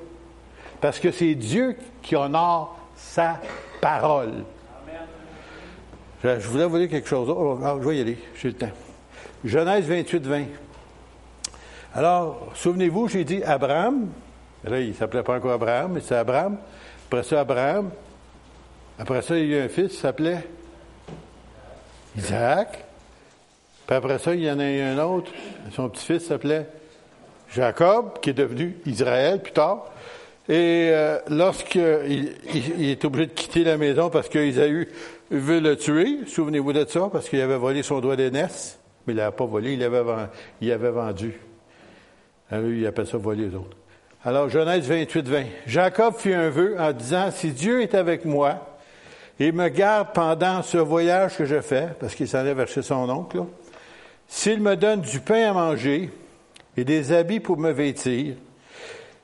[0.82, 3.40] Parce que c'est Dieu qui honore sa
[3.80, 4.44] parole.
[6.24, 7.30] Je, voulais vous dire quelque chose.
[7.30, 8.72] Oh, oh, je vais y aller, j'ai le temps.
[9.46, 10.44] Genèse 28, 20.
[11.94, 14.08] Alors, souvenez-vous, j'ai dit Abraham.
[14.64, 16.58] Là, il ne s'appelait pas encore Abraham, mais c'est Abraham.
[17.08, 17.92] Après ça, Abraham.
[19.00, 20.44] Après ça, il y a eu un fils qui s'appelait
[22.18, 22.86] Isaac.
[23.88, 25.32] Puis après ça, il y en a eu un autre.
[25.72, 26.68] Son petit-fils s'appelait
[27.52, 29.92] Jacob, qui est devenu Israël plus tard.
[30.50, 34.90] Et euh, lorsqu'il il, est obligé de quitter la maison parce qu'Isaü
[35.32, 38.78] veut le tuer, souvenez-vous de ça, parce qu'il avait volé son doigt d'aînesse,
[39.08, 40.04] mais il l'avait pas volé, il avait,
[40.62, 41.40] il avait vendu.
[42.52, 43.78] Alors, il appelle ça voler les autres.
[44.26, 45.44] Alors, Genèse 28, 20.
[45.66, 48.73] Jacob fit un vœu en disant, si Dieu est avec moi
[49.40, 53.10] et me garde pendant ce voyage que je fais, parce qu'il s'en allait vers son
[53.10, 53.44] oncle,
[54.28, 56.10] s'il me donne du pain à manger
[56.78, 58.36] et des habits pour me vêtir,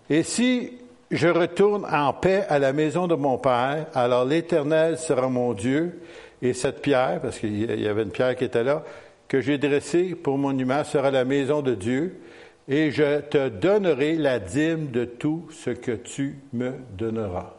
[0.09, 0.73] et si
[1.11, 5.99] je retourne en paix à la maison de mon Père, alors l'Éternel sera mon Dieu,
[6.41, 8.83] et cette pierre, parce qu'il y avait une pierre qui était là,
[9.27, 12.19] que j'ai dressée pour mon humain sera la maison de Dieu,
[12.67, 17.58] et je te donnerai la dîme de tout ce que tu me donneras.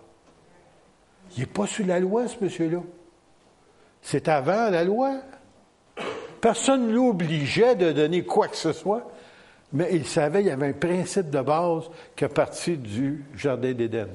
[1.36, 2.80] Il n'est pas sous la loi, ce monsieur-là.
[4.02, 5.20] C'est avant la loi.
[6.40, 9.10] Personne ne l'obligeait de donner quoi que ce soit,
[9.72, 11.84] mais il savait qu'il y avait un principe de base
[12.16, 14.08] qui est parti du Jardin d'Éden.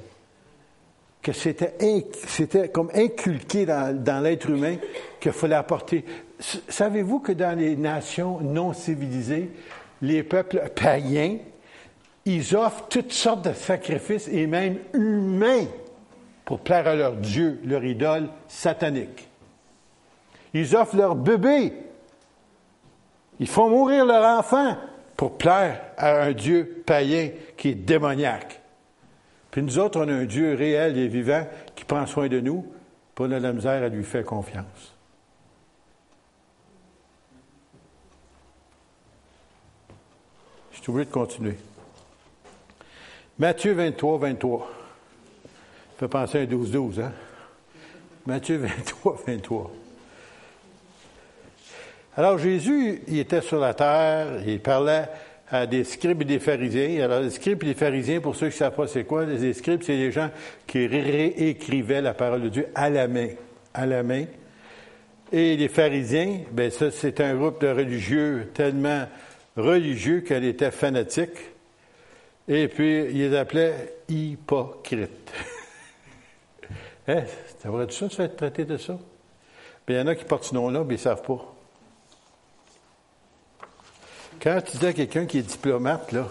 [1.21, 4.77] Que c'était, comme inculqué dans, dans l'être humain
[5.19, 6.03] qu'il fallait apporter.
[6.67, 9.51] Savez-vous que dans les nations non civilisées,
[10.01, 11.37] les peuples païens,
[12.25, 15.65] ils offrent toutes sortes de sacrifices et même humains?
[16.45, 19.27] pour plaire à leur Dieu, leur idole satanique.
[20.53, 21.73] Ils offrent leur bébé.
[23.39, 24.77] Ils font mourir leur enfant
[25.17, 28.61] pour plaire à un Dieu païen qui est démoniaque.
[29.51, 32.65] Puis nous autres, on a un Dieu réel et vivant qui prend soin de nous,
[33.15, 34.93] pour on de la misère à lui faire confiance.
[40.71, 41.57] Je suis obligé de continuer.
[43.39, 44.74] Matthieu 23, 23.
[45.97, 47.11] Fait penser à un 12-12, hein?
[48.25, 49.71] Matthieu 23, 23.
[52.17, 55.05] Alors Jésus, il était sur la terre, il parlait
[55.49, 57.03] à des scribes et des pharisiens.
[57.03, 59.53] Alors les scribes et les pharisiens, pour ceux qui ne savent pas c'est quoi, les
[59.53, 60.29] scribes, c'est les gens
[60.65, 63.29] qui réécrivaient la parole de Dieu à la main,
[63.73, 64.25] à la main.
[65.31, 69.07] Et les pharisiens, ben ça, c'est un groupe de religieux tellement
[69.55, 71.37] religieux qu'elle était fanatique.
[72.47, 75.31] Et puis, ils les appelaient hypocrites.
[77.07, 77.23] hein?
[77.59, 78.97] Ça devrait ça, ça être traité de ça?
[79.87, 81.45] Bien, il y en a qui portent ce nom-là, mais ils ne savent pas.
[84.41, 86.27] Quand tu dis à quelqu'un qui est diplomate, là,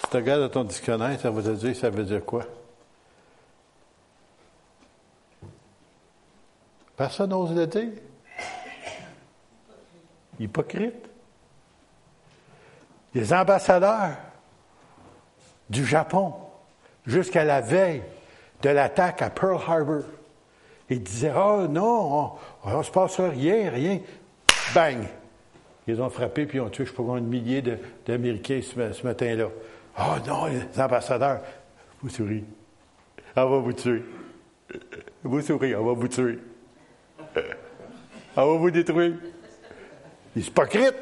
[0.00, 2.44] si tu regardes ton dictionnaire, ça va te dire ça veut dire quoi?
[6.96, 7.92] Personne n'ose le dire?
[10.38, 11.08] Hypocrite.
[13.14, 14.16] Les ambassadeurs
[15.70, 16.34] du Japon,
[17.06, 18.02] jusqu'à la veille
[18.64, 20.02] de l'attaque à Pearl Harbor,
[20.88, 22.32] ils disaient Oh non,
[22.64, 24.00] on ne se passe rien, rien.
[24.74, 25.04] Bang!
[25.86, 27.62] Ils ont frappé puis ils ont tué, je ne sais pas combien de milliers
[28.06, 29.48] d'Américains ce, matin-là.
[29.98, 31.40] Oh non, les ambassadeurs,
[32.02, 32.44] vous souriez.
[33.36, 34.02] On va vous tuer.
[35.22, 36.38] Vous souriez, on va vous tuer.
[38.36, 39.12] On va vous détruire.
[40.34, 40.94] Les hypocrites.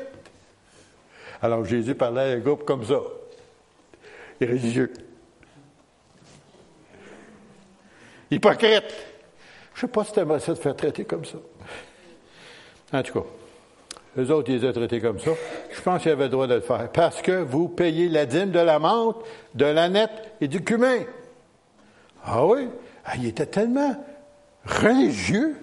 [1.40, 2.98] Alors Jésus parlait à un groupe comme ça.
[4.40, 4.92] Les religieux.
[8.32, 8.84] Hypocrite.
[9.74, 11.38] Je ne sais pas si c'était ça de faire traiter comme ça.
[12.92, 13.26] En tout cas.
[14.18, 15.30] Eux autres, ils les ont traités comme ça.
[15.70, 16.90] Je pense qu'ils avaient le droit de le faire.
[16.92, 19.16] Parce que vous payez la dîme de la menthe,
[19.54, 20.98] de la nette et du cumin.
[22.24, 22.68] Ah oui?
[23.04, 23.96] Ah, il était tellement
[24.66, 25.56] religieux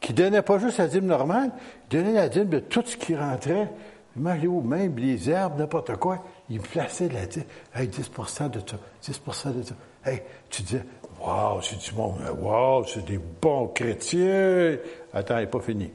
[0.00, 1.50] qu'il donnait pas juste la dîme normale,
[1.90, 3.70] il donnait la dîme de tout ce qui rentrait.
[4.14, 6.24] même les herbes, n'importe quoi.
[6.50, 7.44] Il plaçait la dîme.
[7.74, 9.74] Hey, 10% de ça, 10% de ça.
[10.04, 10.84] Hey, tu disais,
[11.24, 14.76] waouh, c'est du monde, waouh, c'est des bons chrétiens.
[15.12, 15.90] Attends, il n'est pas fini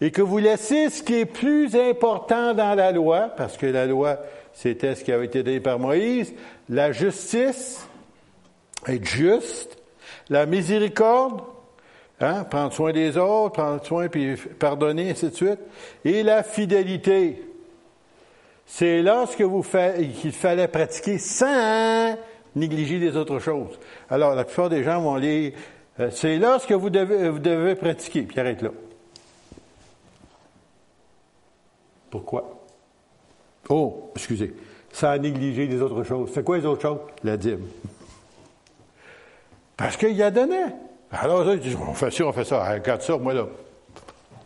[0.00, 3.86] et que vous laissez ce qui est plus important dans la loi, parce que la
[3.86, 4.18] loi,
[4.52, 6.34] c'était ce qui avait été donné par Moïse,
[6.68, 7.86] la justice,
[8.86, 9.76] être juste,
[10.28, 11.42] la miséricorde,
[12.20, 15.60] hein, prendre soin des autres, prendre soin puis pardonner, ainsi de suite,
[16.04, 17.42] et la fidélité.
[18.66, 22.14] C'est là ce que vous qu'il fallait pratiquer sans
[22.58, 23.78] négliger les autres choses.
[24.10, 25.52] Alors, la plupart des gens vont lire,
[26.00, 28.70] euh, c'est là ce que vous devez, vous devez pratiquer, puis arrête là.
[32.10, 32.58] Pourquoi?
[33.68, 34.54] Oh, excusez.
[34.90, 36.30] Ça a négligé les autres choses.
[36.32, 37.00] C'est quoi les autres choses?
[37.22, 37.66] La dîme.
[39.76, 40.64] Parce qu'il a donné.
[41.12, 42.72] Alors, on fait ça, on fait ça.
[42.72, 43.46] regarde ça, moi, là.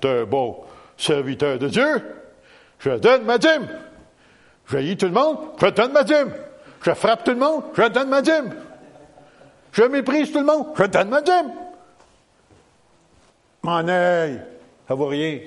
[0.01, 0.57] T'es un bon
[0.97, 2.03] serviteur de Dieu.
[2.81, 3.69] Je donne ma dîme.
[4.67, 6.33] Je tout le monde, je donne ma dîme.
[6.83, 8.55] Je frappe tout le monde, je donne ma dîme.
[9.73, 11.53] Je méprise tout le monde, je donne ma dîme.
[13.63, 14.41] Mon œil,
[14.89, 15.39] ça vaut rien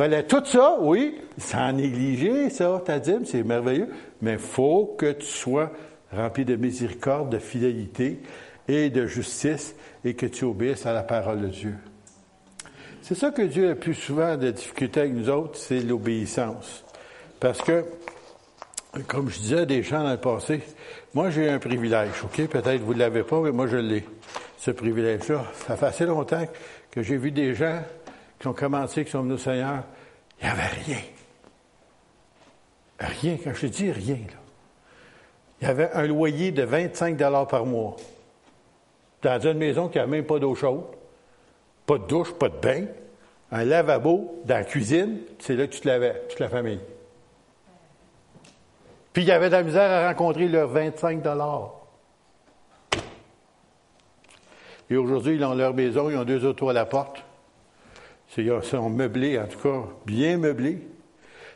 [0.00, 3.90] fallait tout ça, oui, sans négliger ça, ta dîme, c'est merveilleux,
[4.22, 5.72] mais il faut que tu sois
[6.10, 8.20] rempli de miséricorde, de fidélité
[8.66, 11.74] et de justice et que tu obéisses à la parole de Dieu.
[13.02, 16.82] C'est ça que Dieu a plus souvent de difficulté avec nous autres, c'est l'obéissance.
[17.38, 17.84] Parce que,
[19.06, 20.60] comme je disais des gens dans le passé,
[21.14, 22.46] moi j'ai un privilège, OK?
[22.48, 24.04] Peut-être vous ne l'avez pas, mais moi je l'ai.
[24.58, 25.44] Ce privilège-là.
[25.66, 26.44] Ça fait assez longtemps
[26.90, 27.82] que j'ai vu des gens
[28.38, 29.84] qui ont commencé, qui sont venus au Seigneur,
[30.40, 30.98] il n'y avait rien.
[32.98, 34.40] Rien, quand je dis rien, là.
[35.60, 37.96] Il y avait un loyer de 25 par mois.
[39.22, 40.84] Dans une maison qui n'a même pas d'eau chaude,
[41.86, 42.86] pas de douche, pas de bain,
[43.52, 46.80] un lavabo dans la cuisine, c'est là que tu te lavais, toute la famille.
[49.12, 51.22] Puis il y avait de la misère à rencontrer leurs 25
[54.88, 57.24] Et aujourd'hui, ils ont leur maison, ils ont deux autos à la porte.
[58.36, 60.86] Ils sont meublés, en tout cas, bien meublés.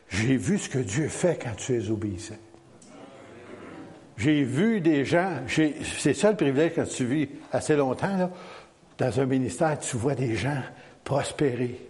[0.08, 2.34] J'ai vu ce que Dieu fait quand tu es obéissant.
[4.16, 8.30] J'ai vu des gens, c'est ça le privilège quand tu vis assez longtemps, là,
[8.98, 10.62] dans un ministère, tu vois des gens
[11.02, 11.80] prospérer.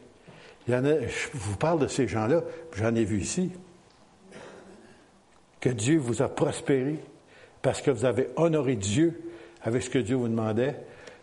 [0.66, 2.42] Il y en a, je vous parle de ces gens-là,
[2.74, 3.52] j'en ai vu ici.
[5.64, 7.02] Que Dieu vous a prospéré
[7.62, 9.18] parce que vous avez honoré Dieu
[9.62, 10.76] avec ce que Dieu vous demandait,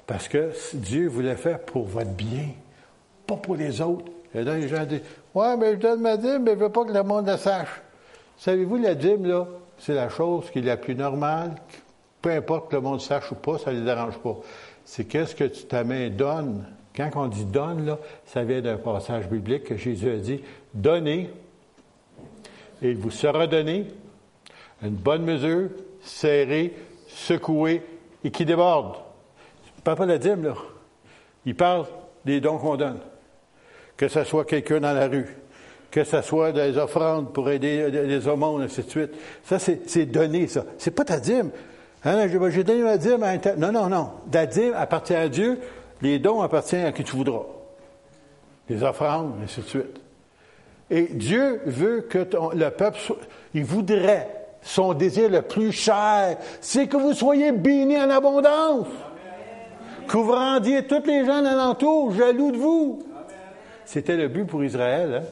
[0.07, 2.47] parce que Dieu voulait faire pour votre bien
[3.27, 4.11] pas pour les autres.
[4.33, 5.03] Et là, les gens disent
[5.35, 7.83] Ouais, mais je donne ma dîme, mais je veux pas que le monde la sache.
[8.35, 9.45] Savez-vous, la dîme, là,
[9.77, 11.51] c'est la chose qui est la plus normale.
[12.19, 14.37] Peu importe que le monde sache ou pas, ça ne les dérange pas.
[14.85, 16.65] C'est qu'est-ce que tu, ta main donne.
[16.97, 20.41] Quand on dit donne, là, ça vient d'un passage biblique que Jésus a dit
[20.73, 21.29] Donnez,
[22.81, 23.85] et il vous sera donné
[24.81, 25.69] une bonne mesure,
[26.01, 26.73] serrée,
[27.07, 27.83] secouée
[28.23, 28.95] et qui déborde.
[29.85, 30.53] De la dîme, là.
[31.45, 31.85] Il parle
[32.23, 32.99] des dons qu'on donne.
[33.97, 35.37] Que ce soit quelqu'un dans la rue,
[35.89, 39.11] que ce soit des offrandes pour aider les aumônes, ainsi de suite.
[39.43, 40.65] Ça, c'est donné, ça.
[40.77, 41.51] C'est pas ta dîme.
[42.03, 44.11] Hein, j'ai donné ma dîme à Non, non, non.
[44.33, 45.59] La dîme appartient à Dieu.
[46.01, 47.45] Les dons appartiennent à qui tu voudras.
[48.69, 50.01] Les offrandes, ainsi de suite.
[50.89, 53.17] Et Dieu veut que le peuple, soit,
[53.53, 58.87] il voudrait, son désir le plus cher, c'est que vous soyez bénis en abondance.
[60.07, 63.03] Que vous rendiez tous les gens alentour jaloux de vous.
[63.85, 65.21] C'était le but pour Israël.
[65.23, 65.27] Hein?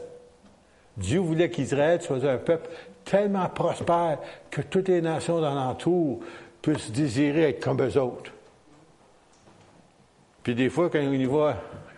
[0.97, 2.69] Dieu voulait qu'Israël soit un peuple
[3.05, 4.19] tellement prospère
[4.51, 6.19] que toutes les nations d'alentour
[6.61, 8.31] puissent désirer être comme eux autres.
[10.43, 11.55] Puis des fois, quand on y voit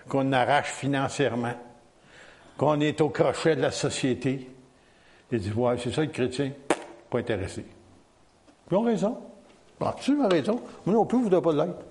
[0.07, 1.53] qu'on arrache financièrement,
[2.57, 4.49] qu'on est au crochet de la société,
[5.31, 6.51] il dit, ouais, c'est ça le chrétien,
[7.11, 7.65] pas intéressé.
[8.71, 9.17] Ils ont raison.
[9.99, 10.59] tu as raison.
[10.85, 11.85] Moi non plus, vous ne pas l'être.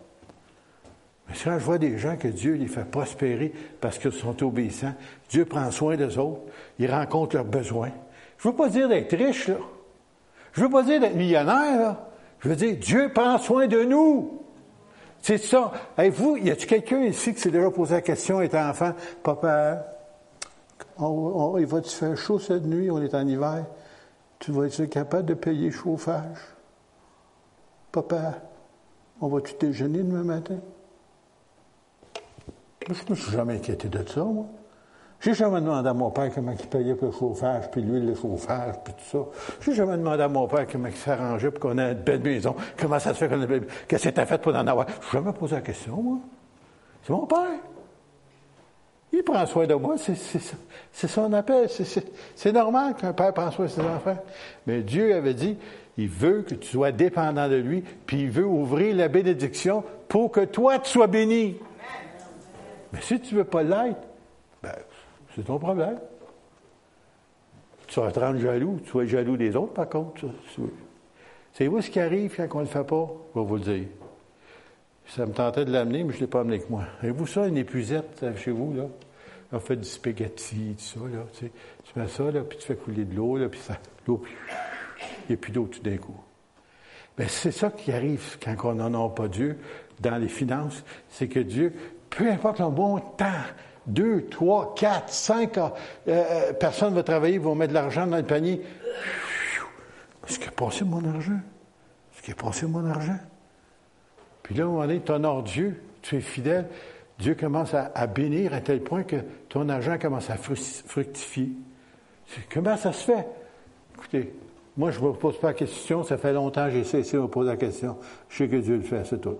[1.28, 4.94] Mais quand je vois des gens que Dieu les fait prospérer parce qu'ils sont obéissants,
[5.28, 6.40] Dieu prend soin des autres,
[6.78, 7.90] il rencontre leurs besoins.
[8.38, 9.56] Je ne veux pas dire d'être riche, là.
[10.52, 12.10] Je ne veux pas dire d'être millionnaire, là.
[12.40, 14.40] Je veux dire, Dieu prend soin de nous.
[15.20, 15.72] C'est ça.
[15.98, 19.84] Vous, y a-t-il quelqu'un ici qui s'est déjà posé la question, étant enfant, papa,
[20.98, 23.66] il va-tu faire chaud cette nuit, on est en hiver,
[24.40, 26.38] tu vas être capable de payer le chauffage?
[27.92, 28.34] Papa,
[29.20, 30.58] on va-tu déjeuner demain matin?
[32.88, 34.46] Je ne me suis jamais inquiété de ça, moi.
[35.20, 38.14] J'ai jamais demandé à mon père comment il payait pour le chauffage, puis l'huile de
[38.14, 39.18] chauffage, puis tout ça.
[39.60, 42.56] J'ai jamais demandé à mon père comment il s'arrangeait pour qu'on ait une belle maison.
[42.78, 43.72] Comment ça se fait qu'on ait une belle maison?
[43.86, 44.86] Qu'est-ce que c'était fait pour en avoir?
[44.88, 46.18] Je jamais posé la question, moi.
[47.02, 47.60] C'est mon père.
[49.12, 51.68] Il prend soin de moi, c'est son appel.
[52.36, 54.18] C'est normal qu'un père prenne soin de ses enfants.
[54.66, 55.56] Mais Dieu avait dit,
[55.98, 60.30] il veut que tu sois dépendant de lui, puis il veut ouvrir la bénédiction pour
[60.30, 61.56] que toi, tu sois béni.
[62.92, 64.00] Mais si tu ne veux pas l'être,
[64.62, 64.74] ben,
[65.34, 65.98] c'est ton problème.
[67.86, 68.78] Tu vas te rendre jaloux.
[68.84, 70.26] Tu vas être jaloux des autres, par contre.
[71.52, 73.08] C'est vous ce qui arrive quand on ne le fait pas?
[73.34, 73.86] Je vais vous le dire.
[75.14, 76.84] Ça me tentait de l'amener, mais je ne l'ai pas amené avec moi.
[77.02, 78.84] Avez-vous ça, une épuisette euh, chez vous, là?
[79.52, 81.24] On fait du spaghetti, tout ça, là.
[81.36, 81.50] Tu,
[81.96, 84.22] mets ça, là, puis tu fais couler de l'eau, là, puis ça, l'eau,
[85.00, 86.14] il n'y a plus d'eau tout d'un coup.
[87.18, 89.58] Mais c'est ça qui arrive quand on a pas Dieu
[89.98, 91.74] dans les finances, c'est que Dieu,
[92.08, 93.42] peu importe le bon temps,
[93.88, 95.70] deux, trois, quatre, cinq euh,
[96.06, 98.62] euh, personnes vont travailler, vont mettre de l'argent dans le panier.
[100.26, 101.40] Ce qui est passé mon argent?
[102.12, 103.18] Ce qui est passé mon argent?
[104.50, 106.66] Puis là, à un moment tu honores Dieu, tu es fidèle,
[107.20, 111.52] Dieu commence à, bénir à tel point que ton argent commence à fructifier.
[112.52, 113.28] Comment ça se fait?
[113.94, 114.34] Écoutez,
[114.76, 117.28] moi, je ne me pose pas la question, ça fait longtemps que j'essaie de me
[117.28, 117.96] poser la question.
[118.28, 119.38] Je sais que Dieu le fait, c'est tout.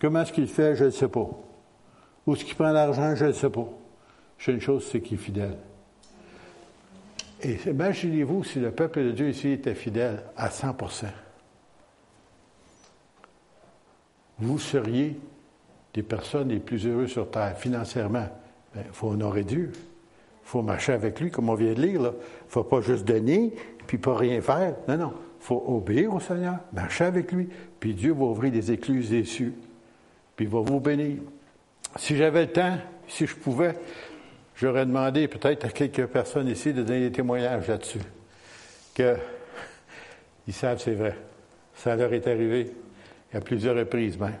[0.00, 1.28] Comment est-ce qu'il fait, je ne sais pas.
[2.28, 3.66] Où est-ce qu'il prend l'argent, je ne sais pas.
[4.38, 5.56] Je une chose, c'est qu'il est fidèle.
[7.42, 10.74] Et imaginez-vous si le peuple de Dieu ici était fidèle à 100
[14.40, 15.18] vous seriez
[15.94, 18.28] des personnes les plus heureuses sur Terre, financièrement.
[18.74, 19.70] Il ben, faut honorer Dieu.
[19.74, 22.00] Il faut marcher avec lui, comme on vient de lire.
[22.00, 22.10] Il ne
[22.48, 23.52] faut pas juste donner,
[23.86, 24.74] puis pas rien faire.
[24.88, 25.12] Non, non.
[25.40, 27.48] Il faut obéir au Seigneur, marcher avec lui,
[27.78, 29.54] puis Dieu va ouvrir des écluses des cieux,
[30.36, 31.16] puis il va vous bénir.
[31.96, 32.76] Si j'avais le temps,
[33.08, 33.74] si je pouvais,
[34.54, 38.00] j'aurais demandé peut-être à quelques personnes ici de donner des témoignages là-dessus.
[38.94, 39.16] Que
[40.46, 41.16] ils savent c'est vrai.
[41.74, 42.70] Ça leur est arrivé
[43.32, 44.38] à plusieurs reprises même.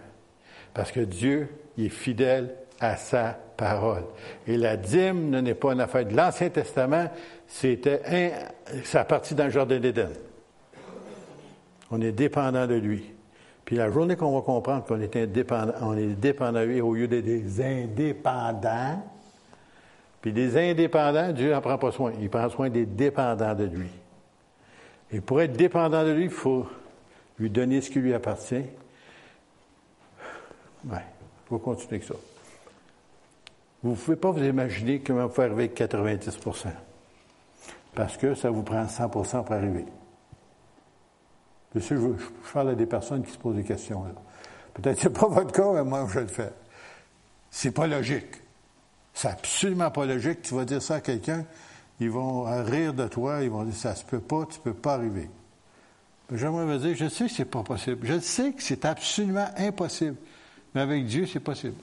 [0.74, 4.04] Parce que Dieu, il est fidèle à sa parole.
[4.46, 7.10] Et la dîme ne n'est pas une affaire de l'Ancien Testament,
[7.46, 8.30] c'était un,
[8.84, 10.10] ça partit dans le jardin d'Éden.
[11.90, 13.04] On est dépendant de lui.
[13.64, 16.94] Puis la journée qu'on va comprendre qu'on est indépendant, on est dépendant de lui au
[16.94, 19.02] lieu d'être des indépendants,
[20.20, 22.12] puis des indépendants, Dieu n'en prend pas soin.
[22.20, 23.88] Il prend soin des dépendants de lui.
[25.12, 26.66] Et pour être dépendant de lui, il faut
[27.40, 28.64] lui donner ce qui lui appartient,
[30.84, 32.14] oui, il faut continuer avec ça.
[33.82, 36.68] Vous ne pouvez pas vous imaginer comment vous arriver avec 90%
[37.94, 39.10] parce que ça vous prend 100%
[39.44, 39.84] pour arriver.
[41.74, 44.04] Je, je, parle à des personnes qui se posent des questions.
[44.74, 46.52] Peut-être que ce n'est pas votre cas, mais moi, je le fais.
[47.50, 48.42] C'est pas logique.
[49.12, 50.42] C'est absolument pas logique.
[50.42, 51.44] Tu vas dire ça à quelqu'un,
[52.00, 54.74] ils vont rire de toi, ils vont dire ça se peut pas, tu ne peux
[54.74, 55.28] pas arriver.
[56.32, 58.06] J'aimerais vous dire, je sais que c'est pas possible.
[58.06, 60.16] Je sais que c'est absolument impossible.
[60.74, 61.74] Mais avec Dieu, c'est possible.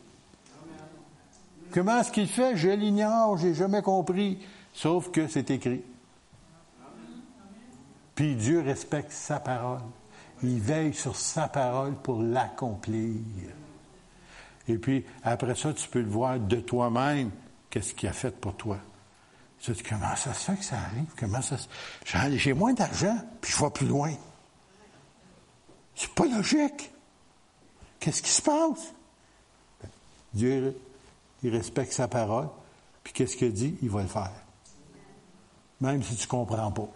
[1.73, 2.55] Comment est-ce qu'il fait?
[2.55, 4.39] Je l'ignore, j'ai jamais compris.
[4.73, 5.81] Sauf que c'est écrit.
[8.15, 9.81] Puis Dieu respecte sa parole.
[10.43, 13.15] Il veille sur sa parole pour l'accomplir.
[14.67, 17.31] Et puis, après ça, tu peux le voir de toi-même,
[17.69, 18.77] qu'est-ce qu'il a fait pour toi?
[19.59, 21.07] Tu te dis, comment ça se fait que ça arrive?
[21.19, 21.67] Comment ça se...
[22.37, 24.13] J'ai moins d'argent, puis je vais plus loin.
[25.97, 26.91] C'est pas logique.
[27.99, 28.93] Qu'est-ce qui se passe?
[30.31, 30.77] Dieu,
[31.41, 32.49] il respecte sa parole,
[33.03, 33.75] puis qu'est-ce qu'il dit?
[33.81, 34.31] Il va le faire.
[35.81, 36.87] Même si tu ne comprends pas.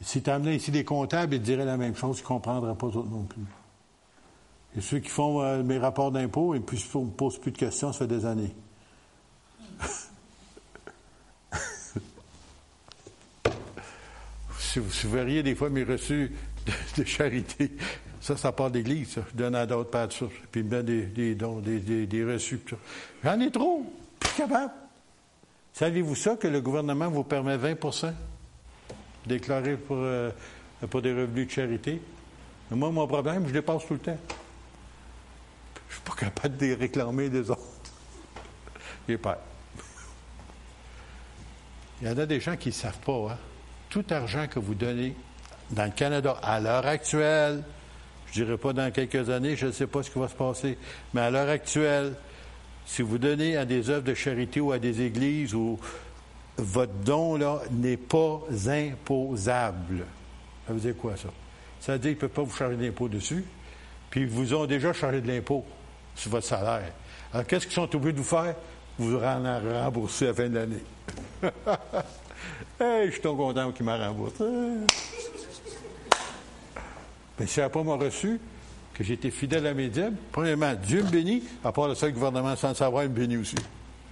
[0.00, 2.74] Si tu amenais ici des comptables, ils te diraient la même chose, ils ne comprendraient
[2.74, 3.44] pas tout non plus.
[4.78, 7.92] Et ceux qui font euh, mes rapports d'impôts, ils ne me posent plus de questions,
[7.92, 8.54] ça fait des années.
[14.58, 16.34] si, vous, verriez des fois mes reçus
[16.96, 17.72] de, charité,
[18.20, 19.22] ça, ça part d'église, ça.
[19.30, 20.26] Je donne à d'autres pas de ça.
[20.50, 22.60] Puis me donnent des, dons, des, des, reçus.
[23.24, 23.84] J'en ai trop.
[24.18, 24.72] Plus capable.
[25.72, 28.12] Saviez-vous ça que le gouvernement vous permet 20%
[29.26, 30.30] déclarer pour, euh,
[30.90, 32.00] pour des revenus de charité?
[32.70, 34.18] moi, mon problème, je dépasse tout le temps.
[35.88, 37.62] Je ne suis pas capable de les réclamer des autres.
[39.08, 39.38] J'ai peur.
[42.00, 43.32] Il y en a des gens qui ne savent pas.
[43.32, 43.38] Hein?
[43.88, 45.14] Tout argent que vous donnez
[45.70, 47.62] dans le Canada à l'heure actuelle,
[48.32, 50.34] je ne dirais pas dans quelques années, je ne sais pas ce qui va se
[50.34, 50.78] passer,
[51.14, 52.14] mais à l'heure actuelle,
[52.86, 55.78] si vous donnez à des œuvres de charité ou à des églises, ou
[56.56, 57.38] votre don
[57.70, 60.04] n'est pas imposable.
[60.66, 61.28] Ça veut dire quoi ça?
[61.80, 63.44] Ça veut dire qu'ils ne peuvent pas vous charger d'impôt dessus,
[64.10, 65.64] puis ils vous ont déjà chargé de l'impôt
[66.14, 66.92] sur votre salaire.
[67.32, 68.54] Alors qu'est-ce qu'ils sont obligés de vous faire?
[68.98, 70.84] Vous en rembourser à la fin de l'année.
[72.80, 74.42] hey, je suis trop content qu'ils m'en remboursent.
[77.40, 78.38] Mais si n'a pas m'a reçu,
[78.92, 82.12] que j'ai été fidèle à mes dîmes, premièrement, Dieu me bénit, à part le seul
[82.12, 83.54] gouvernement sans savoir, il me bénit aussi.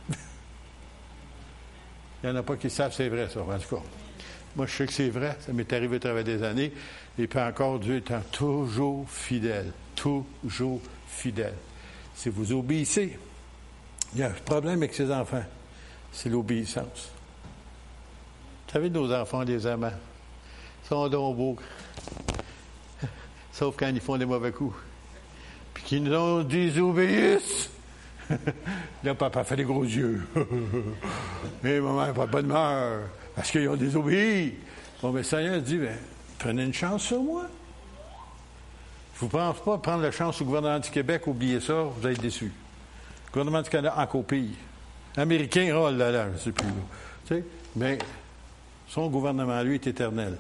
[0.11, 0.17] il
[2.25, 3.83] n'y en a pas qui savent c'est vrai, ça, en tout cas.
[4.57, 6.73] Moi, je sais que c'est vrai, ça m'est arrivé à travers des années,
[7.19, 11.53] et puis encore, Dieu étant toujours fidèle, toujours fidèle.
[12.15, 13.19] Si vous obéissez,
[14.15, 15.45] il y a un problème avec ses enfants,
[16.13, 17.13] c'est l'obéissance.
[18.67, 19.93] Vous savez, nos enfants, les amants,
[20.89, 21.57] sont donc beaux
[23.59, 24.77] sauf quand ils font des mauvais coups.
[25.75, 27.71] Puis qu'ils nous ont désobéissent.
[29.03, 30.23] Là, papa fait des gros yeux.
[31.63, 33.01] Mais maman pas de bonne humeur
[33.35, 34.55] parce qu'ils ont désobéi.
[35.01, 35.97] Bon, mais Seigneur dit, ben,
[36.41, 37.45] prenez une chance sur moi.
[39.15, 42.05] Je ne vous pense pas prendre la chance au gouvernement du Québec, oubliez ça, vous
[42.05, 42.53] allez déçus.
[43.27, 44.57] Le gouvernement du Canada, encore pire.
[45.17, 47.45] Américain, oh là là, je ne sais plus.
[47.77, 47.99] Mais
[48.89, 50.37] son gouvernement, lui, est éternel.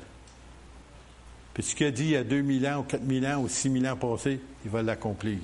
[1.58, 3.88] Puis ce qu'il a dit il y a 2000 ans ou 4000 ans ou 6000
[3.88, 5.38] ans passés, il va l'accomplir.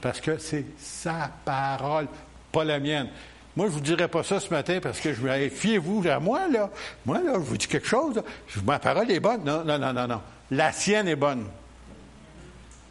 [0.00, 2.06] Parce que c'est sa parole,
[2.52, 3.08] pas la mienne.
[3.56, 6.20] Moi, je ne vous dirais pas ça ce matin parce que je me fiez-vous à
[6.20, 6.70] moi, là.
[7.04, 8.22] Moi, là, je vous dis quelque chose.
[8.64, 9.42] Ma parole est bonne.
[9.42, 10.20] Non, non, non, non, non.
[10.52, 11.46] La sienne est bonne.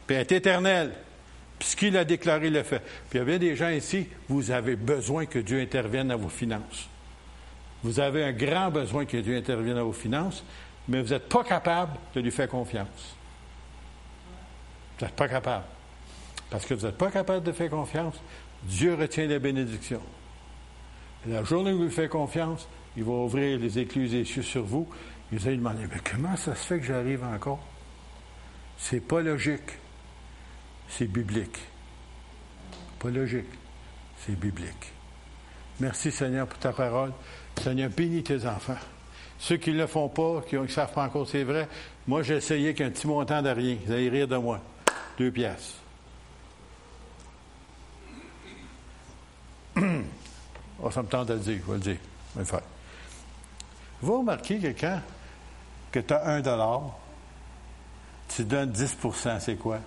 [0.06, 0.92] Puis elle est éternelle.
[1.58, 2.82] Puis ce qu'il a déclaré, le fait.
[3.10, 6.18] Puis il y a bien des gens ici, vous avez besoin que Dieu intervienne à
[6.18, 6.90] vos finances.
[7.84, 10.44] Vous avez un grand besoin que Dieu intervienne à vos finances
[10.88, 13.16] mais vous n'êtes pas capable de lui faire confiance.
[14.98, 15.66] Vous n'êtes pas capable.
[16.50, 18.16] Parce que vous n'êtes pas capable de faire confiance,
[18.64, 20.02] Dieu retient la bénédiction.
[21.26, 24.64] la journée où vous lui faites confiance, il va ouvrir les écluses des cieux sur
[24.64, 24.88] vous.
[25.32, 27.66] Et vous allez demander, mais comment ça se fait que j'arrive encore?
[28.78, 29.80] C'est pas logique.
[30.88, 31.58] C'est biblique.
[33.00, 33.50] Pas logique.
[34.20, 34.94] C'est biblique.
[35.80, 37.14] Merci Seigneur pour ta parole.
[37.62, 38.78] Seigneur, bénis tes enfants.
[39.44, 41.68] Ceux qui ne le font pas, qui ne savent pas encore c'est vrai,
[42.08, 43.76] moi j'ai essayé qu'un petit montant de rien.
[43.86, 44.62] Vous allez rire de moi.
[45.18, 45.76] Deux piastres.
[50.82, 51.98] oh, ça me tente de le dire, je vais le dire.
[54.02, 55.02] Vous remarquez que quand
[55.92, 56.98] que tu as un dollar,
[58.30, 59.80] tu donnes 10% c'est quoi?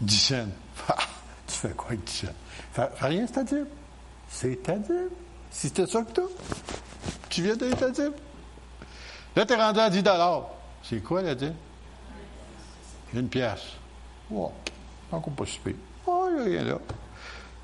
[0.00, 0.46] 10 cents.
[1.48, 2.26] tu fais quoi avec 10 cents?
[2.72, 3.66] Fais, rien, c'est à dire.
[4.28, 5.08] C'est à dire.
[5.50, 6.20] Si c'était ça que tu
[7.30, 8.12] tu viens d'être à dire?
[9.38, 10.02] Là, tu es rendu à 10
[10.82, 11.52] C'est quoi, la dit?
[13.14, 13.76] Une pièce.
[14.28, 14.52] Wow.
[15.12, 15.74] Encore pas super.
[16.08, 16.78] Oh, il n'y a rien là.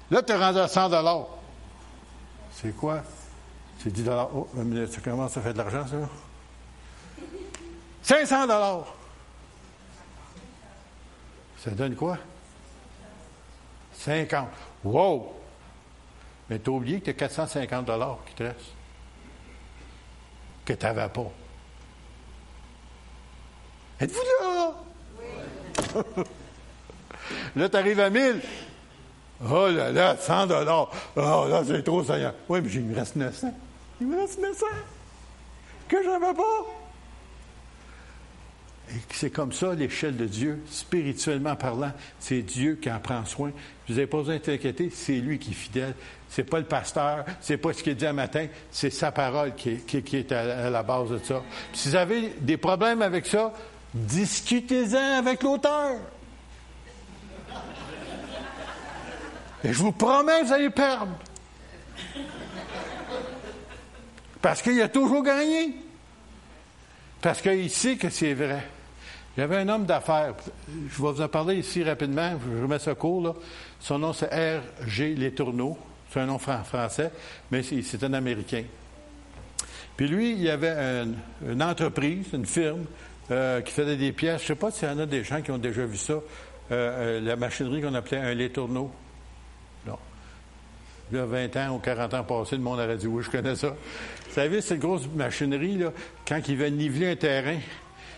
[0.08, 1.28] Là, tu es rendu à 100
[2.52, 3.02] C'est quoi?
[3.80, 5.96] C'est 10 Oh, une minute, ça commence à faire de l'argent, ça?
[8.02, 8.84] 500
[11.58, 12.18] Ça donne quoi?
[13.94, 14.48] 50.
[14.84, 15.32] Wow!
[16.48, 17.90] Mais tu as oublié que tu as 450
[18.26, 18.60] qui te restent.
[20.64, 21.32] Que tu n'avais pas.
[24.00, 24.74] Êtes-vous là?
[25.18, 26.24] Oui.
[27.56, 28.40] là, tu arrives à 1000.
[29.50, 30.90] Oh là là, 100 dollars.
[31.16, 32.34] Oh là, c'est trop, Seigneur.
[32.48, 33.52] Oui, mais il me reste 900.
[34.00, 34.66] Il me reste 900.
[35.88, 36.66] Que je n'avais pas.
[38.90, 43.50] Et c'est comme ça l'échelle de Dieu, spirituellement parlant, c'est Dieu qui en prend soin.
[43.88, 45.94] Vous n'avez pas besoin d'inquiéter, c'est lui qui est fidèle.
[46.28, 49.70] C'est pas le pasteur, c'est pas ce qu'il dit un matin, c'est sa parole qui
[49.70, 51.42] est, à, la base de ça.
[51.72, 53.54] si vous avez des problèmes avec ça,
[53.94, 55.98] discutez-en avec l'auteur.
[59.62, 61.12] Et je vous promets, vous allez perdre.
[64.42, 65.74] Parce qu'il a toujours gagné.
[67.22, 68.62] Parce qu'il sait que c'est vrai.
[69.36, 70.34] Il y avait un homme d'affaires.
[70.68, 72.38] Je vais vous en parler ici rapidement.
[72.38, 73.34] Je remets ça court, là.
[73.80, 75.14] Son nom, c'est R.G.
[75.14, 75.78] Letourneau.
[76.10, 77.10] C'est un nom français,
[77.50, 78.62] mais c'est un Américain.
[79.96, 81.06] Puis lui, il avait
[81.44, 82.84] une, entreprise, une firme,
[83.30, 84.40] euh, qui faisait des pièces.
[84.40, 86.12] Je ne sais pas s'il y en a des gens qui ont déjà vu ça.
[86.14, 86.20] Euh,
[86.70, 88.90] euh, la machinerie qu'on appelait un Letourneau.
[89.86, 89.98] Non.
[91.10, 93.30] Il y a 20 ans ou 40 ans passés, le monde aurait dit oui, je
[93.30, 93.68] connais ça.
[93.68, 95.92] Vous savez, cette grosse machinerie, là,
[96.26, 97.58] quand il va niveler un terrain,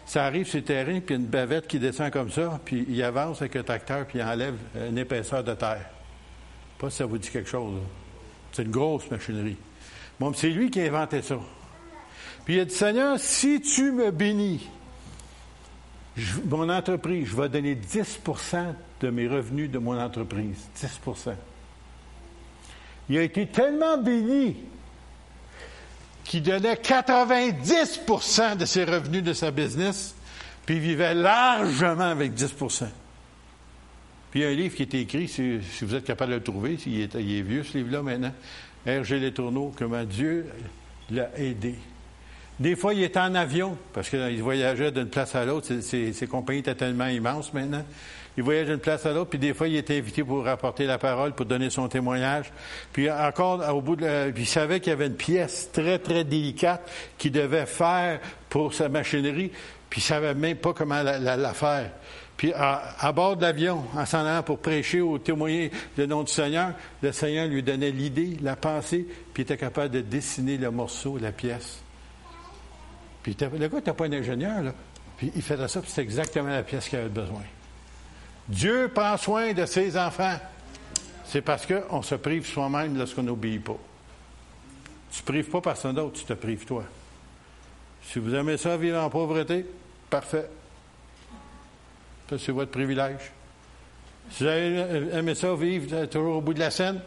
[0.06, 3.42] ça arrive sur le terrain, puis une bavette qui descend comme ça, puis il avance
[3.42, 4.54] avec un tracteur, puis il enlève
[4.88, 5.90] une épaisseur de terre.
[6.78, 7.80] Pas si ça vous dit quelque chose.
[8.52, 9.56] C'est une grosse machinerie.
[10.20, 11.38] Bon, c'est lui qui a inventé ça.
[12.44, 14.68] Puis il a dit, Seigneur, si tu me bénis,
[16.44, 20.68] mon entreprise, je vais donner 10% de mes revenus de mon entreprise.
[20.78, 21.34] 10%
[23.08, 24.56] Il a été tellement béni
[26.24, 30.14] qui donnait 90% de ses revenus de sa business,
[30.64, 32.86] puis il vivait largement avec 10%
[34.30, 36.42] Puis il y a un livre qui est écrit, si, vous êtes capable de le
[36.42, 38.32] trouver, il est, il est vieux ce livre-là maintenant,
[38.86, 39.20] R.G.
[39.20, 40.46] Letourneau, comment Dieu
[41.10, 41.76] l'a aidé.
[42.58, 45.68] Des fois, il était en avion, parce qu'il voyageait d'une place à l'autre.
[45.80, 47.84] Ses, compagnies étaient tellement immenses maintenant.
[48.38, 50.96] Il voyageait d'une place à l'autre, puis des fois, il était invité pour rapporter la
[50.96, 52.50] parole, pour donner son témoignage.
[52.94, 56.24] Puis encore, au bout de puis il savait qu'il y avait une pièce très, très
[56.24, 59.50] délicate qu'il devait faire pour sa machinerie,
[59.90, 61.90] puis il savait même pas comment la, faire.
[62.38, 66.32] Puis à, bord de l'avion, en s'en allant pour prêcher ou témoigner le nom du
[66.32, 70.70] Seigneur, le Seigneur lui donnait l'idée, la pensée, puis il était capable de dessiner le
[70.70, 71.82] morceau, la pièce.
[73.26, 74.72] Puis le gars n'était pas un ingénieur, là.
[75.16, 77.42] Puis il faisait ça, puis c'est exactement la pièce qu'il avait besoin.
[78.48, 80.36] Dieu prend soin de ses enfants.
[81.24, 83.78] C'est parce qu'on se prive soi-même lorsqu'on n'obéit pas.
[85.10, 86.84] Tu ne prives pas personne d'autre, tu te prives toi.
[88.04, 89.66] Si vous aimez ça, vivre en pauvreté,
[90.08, 90.48] parfait.
[92.28, 93.32] C'est votre privilège.
[94.30, 97.00] Si vous aimez ça, vivre toujours au bout de la scène,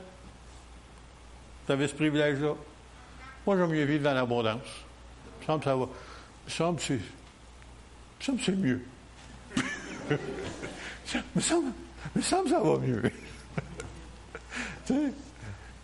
[1.65, 2.55] vous avez ce privilège-là.
[3.47, 4.67] Moi, j'aime mieux vivre dans l'abondance.
[5.47, 5.87] Que ça va
[6.49, 6.79] me
[8.19, 8.81] semble c'est mieux.
[11.35, 11.71] me, semble,
[12.15, 13.03] me semble ça va mieux.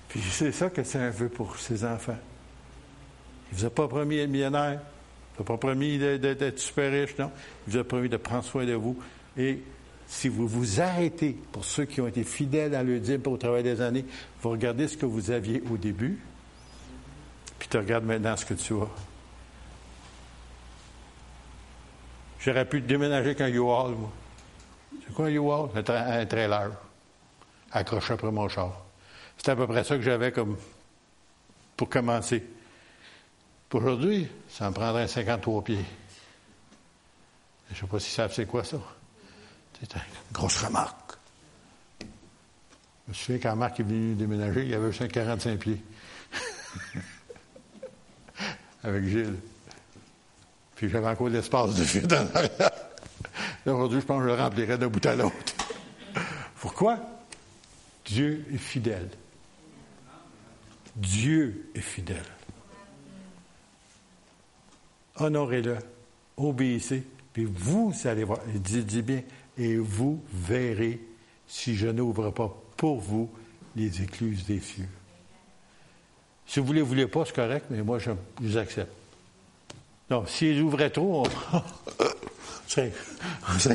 [0.10, 2.18] Puis c'est ça que c'est un vœu pour ses enfants.
[3.52, 4.80] Il vous a pas promis d'être millionnaire.
[4.82, 7.32] Il vous a pas promis d'être super riche, non.
[7.68, 8.98] Il vous a promis de prendre soin de vous.
[9.38, 9.62] Et
[10.08, 13.64] si vous vous arrêtez, pour ceux qui ont été fidèles à le dire au travail
[13.64, 14.06] des années,
[14.42, 16.20] vous regardez ce que vous aviez au début,
[17.60, 19.15] puis tu regardes maintenant ce que tu as.
[22.46, 24.12] J'aurais pu déménager avec un U-Haul, moi.
[25.04, 25.70] C'est quoi un U-Haul?
[25.76, 26.70] Un, trailer.
[27.72, 28.84] Accroché après mon char.
[29.36, 30.56] C'était à peu près ça que j'avais comme
[31.76, 32.44] pour commencer.
[33.68, 35.84] Pour aujourd'hui, ça me prendrait 53 pieds.
[37.72, 38.78] Je ne sais pas si ça c'est quoi ça.
[39.80, 41.14] C'est une grosse remarque.
[42.00, 42.06] Je
[43.08, 45.82] me souviens quand Marc est venu déménager, il avait 45 pieds.
[48.84, 49.40] Avec Gilles.
[50.76, 52.72] Puis j'avais encore l'espace de vide en arrière.
[53.66, 55.36] Aujourd'hui, je pense que je le remplirais d'un bout à l'autre.
[56.60, 57.00] Pourquoi?
[58.06, 59.10] Dieu est fidèle.
[60.96, 62.24] Dieu est fidèle.
[65.18, 65.78] Honorez-le,
[66.38, 67.04] obéissez,
[67.34, 68.40] puis vous allez voir.
[68.54, 69.24] Il dit, bien,
[69.58, 71.00] et vous verrez
[71.48, 73.30] si je n'ouvre pas pour vous
[73.76, 74.90] les écluses des cieux.
[76.46, 78.92] Si vous ne les voulez pas, c'est correct, mais moi, je vous accepte.
[80.10, 81.60] Non, s'ils ouvraient trop, on,
[82.68, 82.92] serait,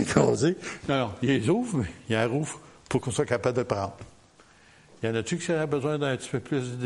[0.00, 0.56] écrasé.
[0.88, 3.96] Non, non, ils les ouvrent, mais ils en ouvrent pour qu'on soit capable de prendre.
[5.02, 6.78] Il y en a-tu qui auraient besoin d'un petit peu plus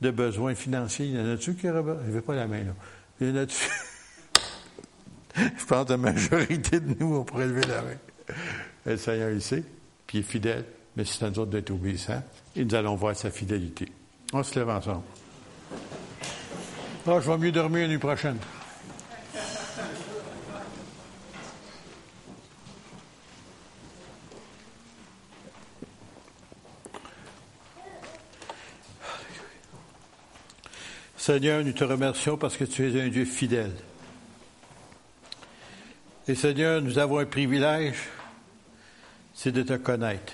[0.00, 1.06] de, besoins financiers?
[1.06, 2.02] Il y en a-tu qui auraient besoin?
[2.12, 2.72] Je pas la main, là.
[3.20, 3.68] Il y en a-tu?
[5.36, 7.96] Je pense que la majorité de nous, on pourrait lever la main.
[8.86, 9.64] Le Seigneur, il sait,
[10.06, 10.64] puis il est fidèle,
[10.96, 12.22] mais c'est à nous autres d'être obéissants,
[12.54, 13.90] et nous allons voir sa fidélité.
[14.32, 15.02] On se lève ensemble.
[17.06, 18.36] Ah, je vais mieux dormir la nuit prochaine.
[31.20, 33.74] Seigneur, nous te remercions parce que tu es un Dieu fidèle.
[36.26, 38.08] Et Seigneur, nous avons un privilège,
[39.34, 40.32] c'est de te connaître.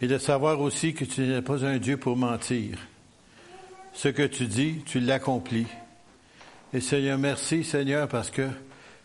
[0.00, 2.78] Et de savoir aussi que tu n'es pas un Dieu pour mentir.
[3.92, 5.66] Ce que tu dis, tu l'accomplis.
[6.72, 8.48] Et Seigneur, merci Seigneur parce que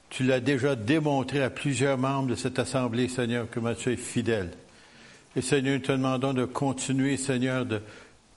[0.09, 4.51] tu l'as déjà démontré à plusieurs membres de cette assemblée, Seigneur, que tu es fidèle.
[5.35, 7.81] Et Seigneur, nous te demandons de continuer, Seigneur, de,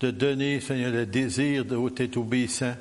[0.01, 2.75] de donner, Seigneur, le désir de être obéissant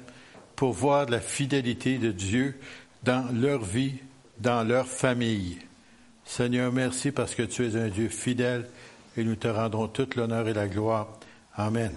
[0.56, 2.56] pour voir la fidélité de Dieu
[3.04, 3.96] dans leur vie,
[4.40, 5.58] dans leur famille.
[6.26, 8.68] Seigneur, merci parce que tu es un Dieu fidèle
[9.16, 11.08] et nous te rendrons toute l'honneur et la gloire.
[11.56, 11.92] Amen.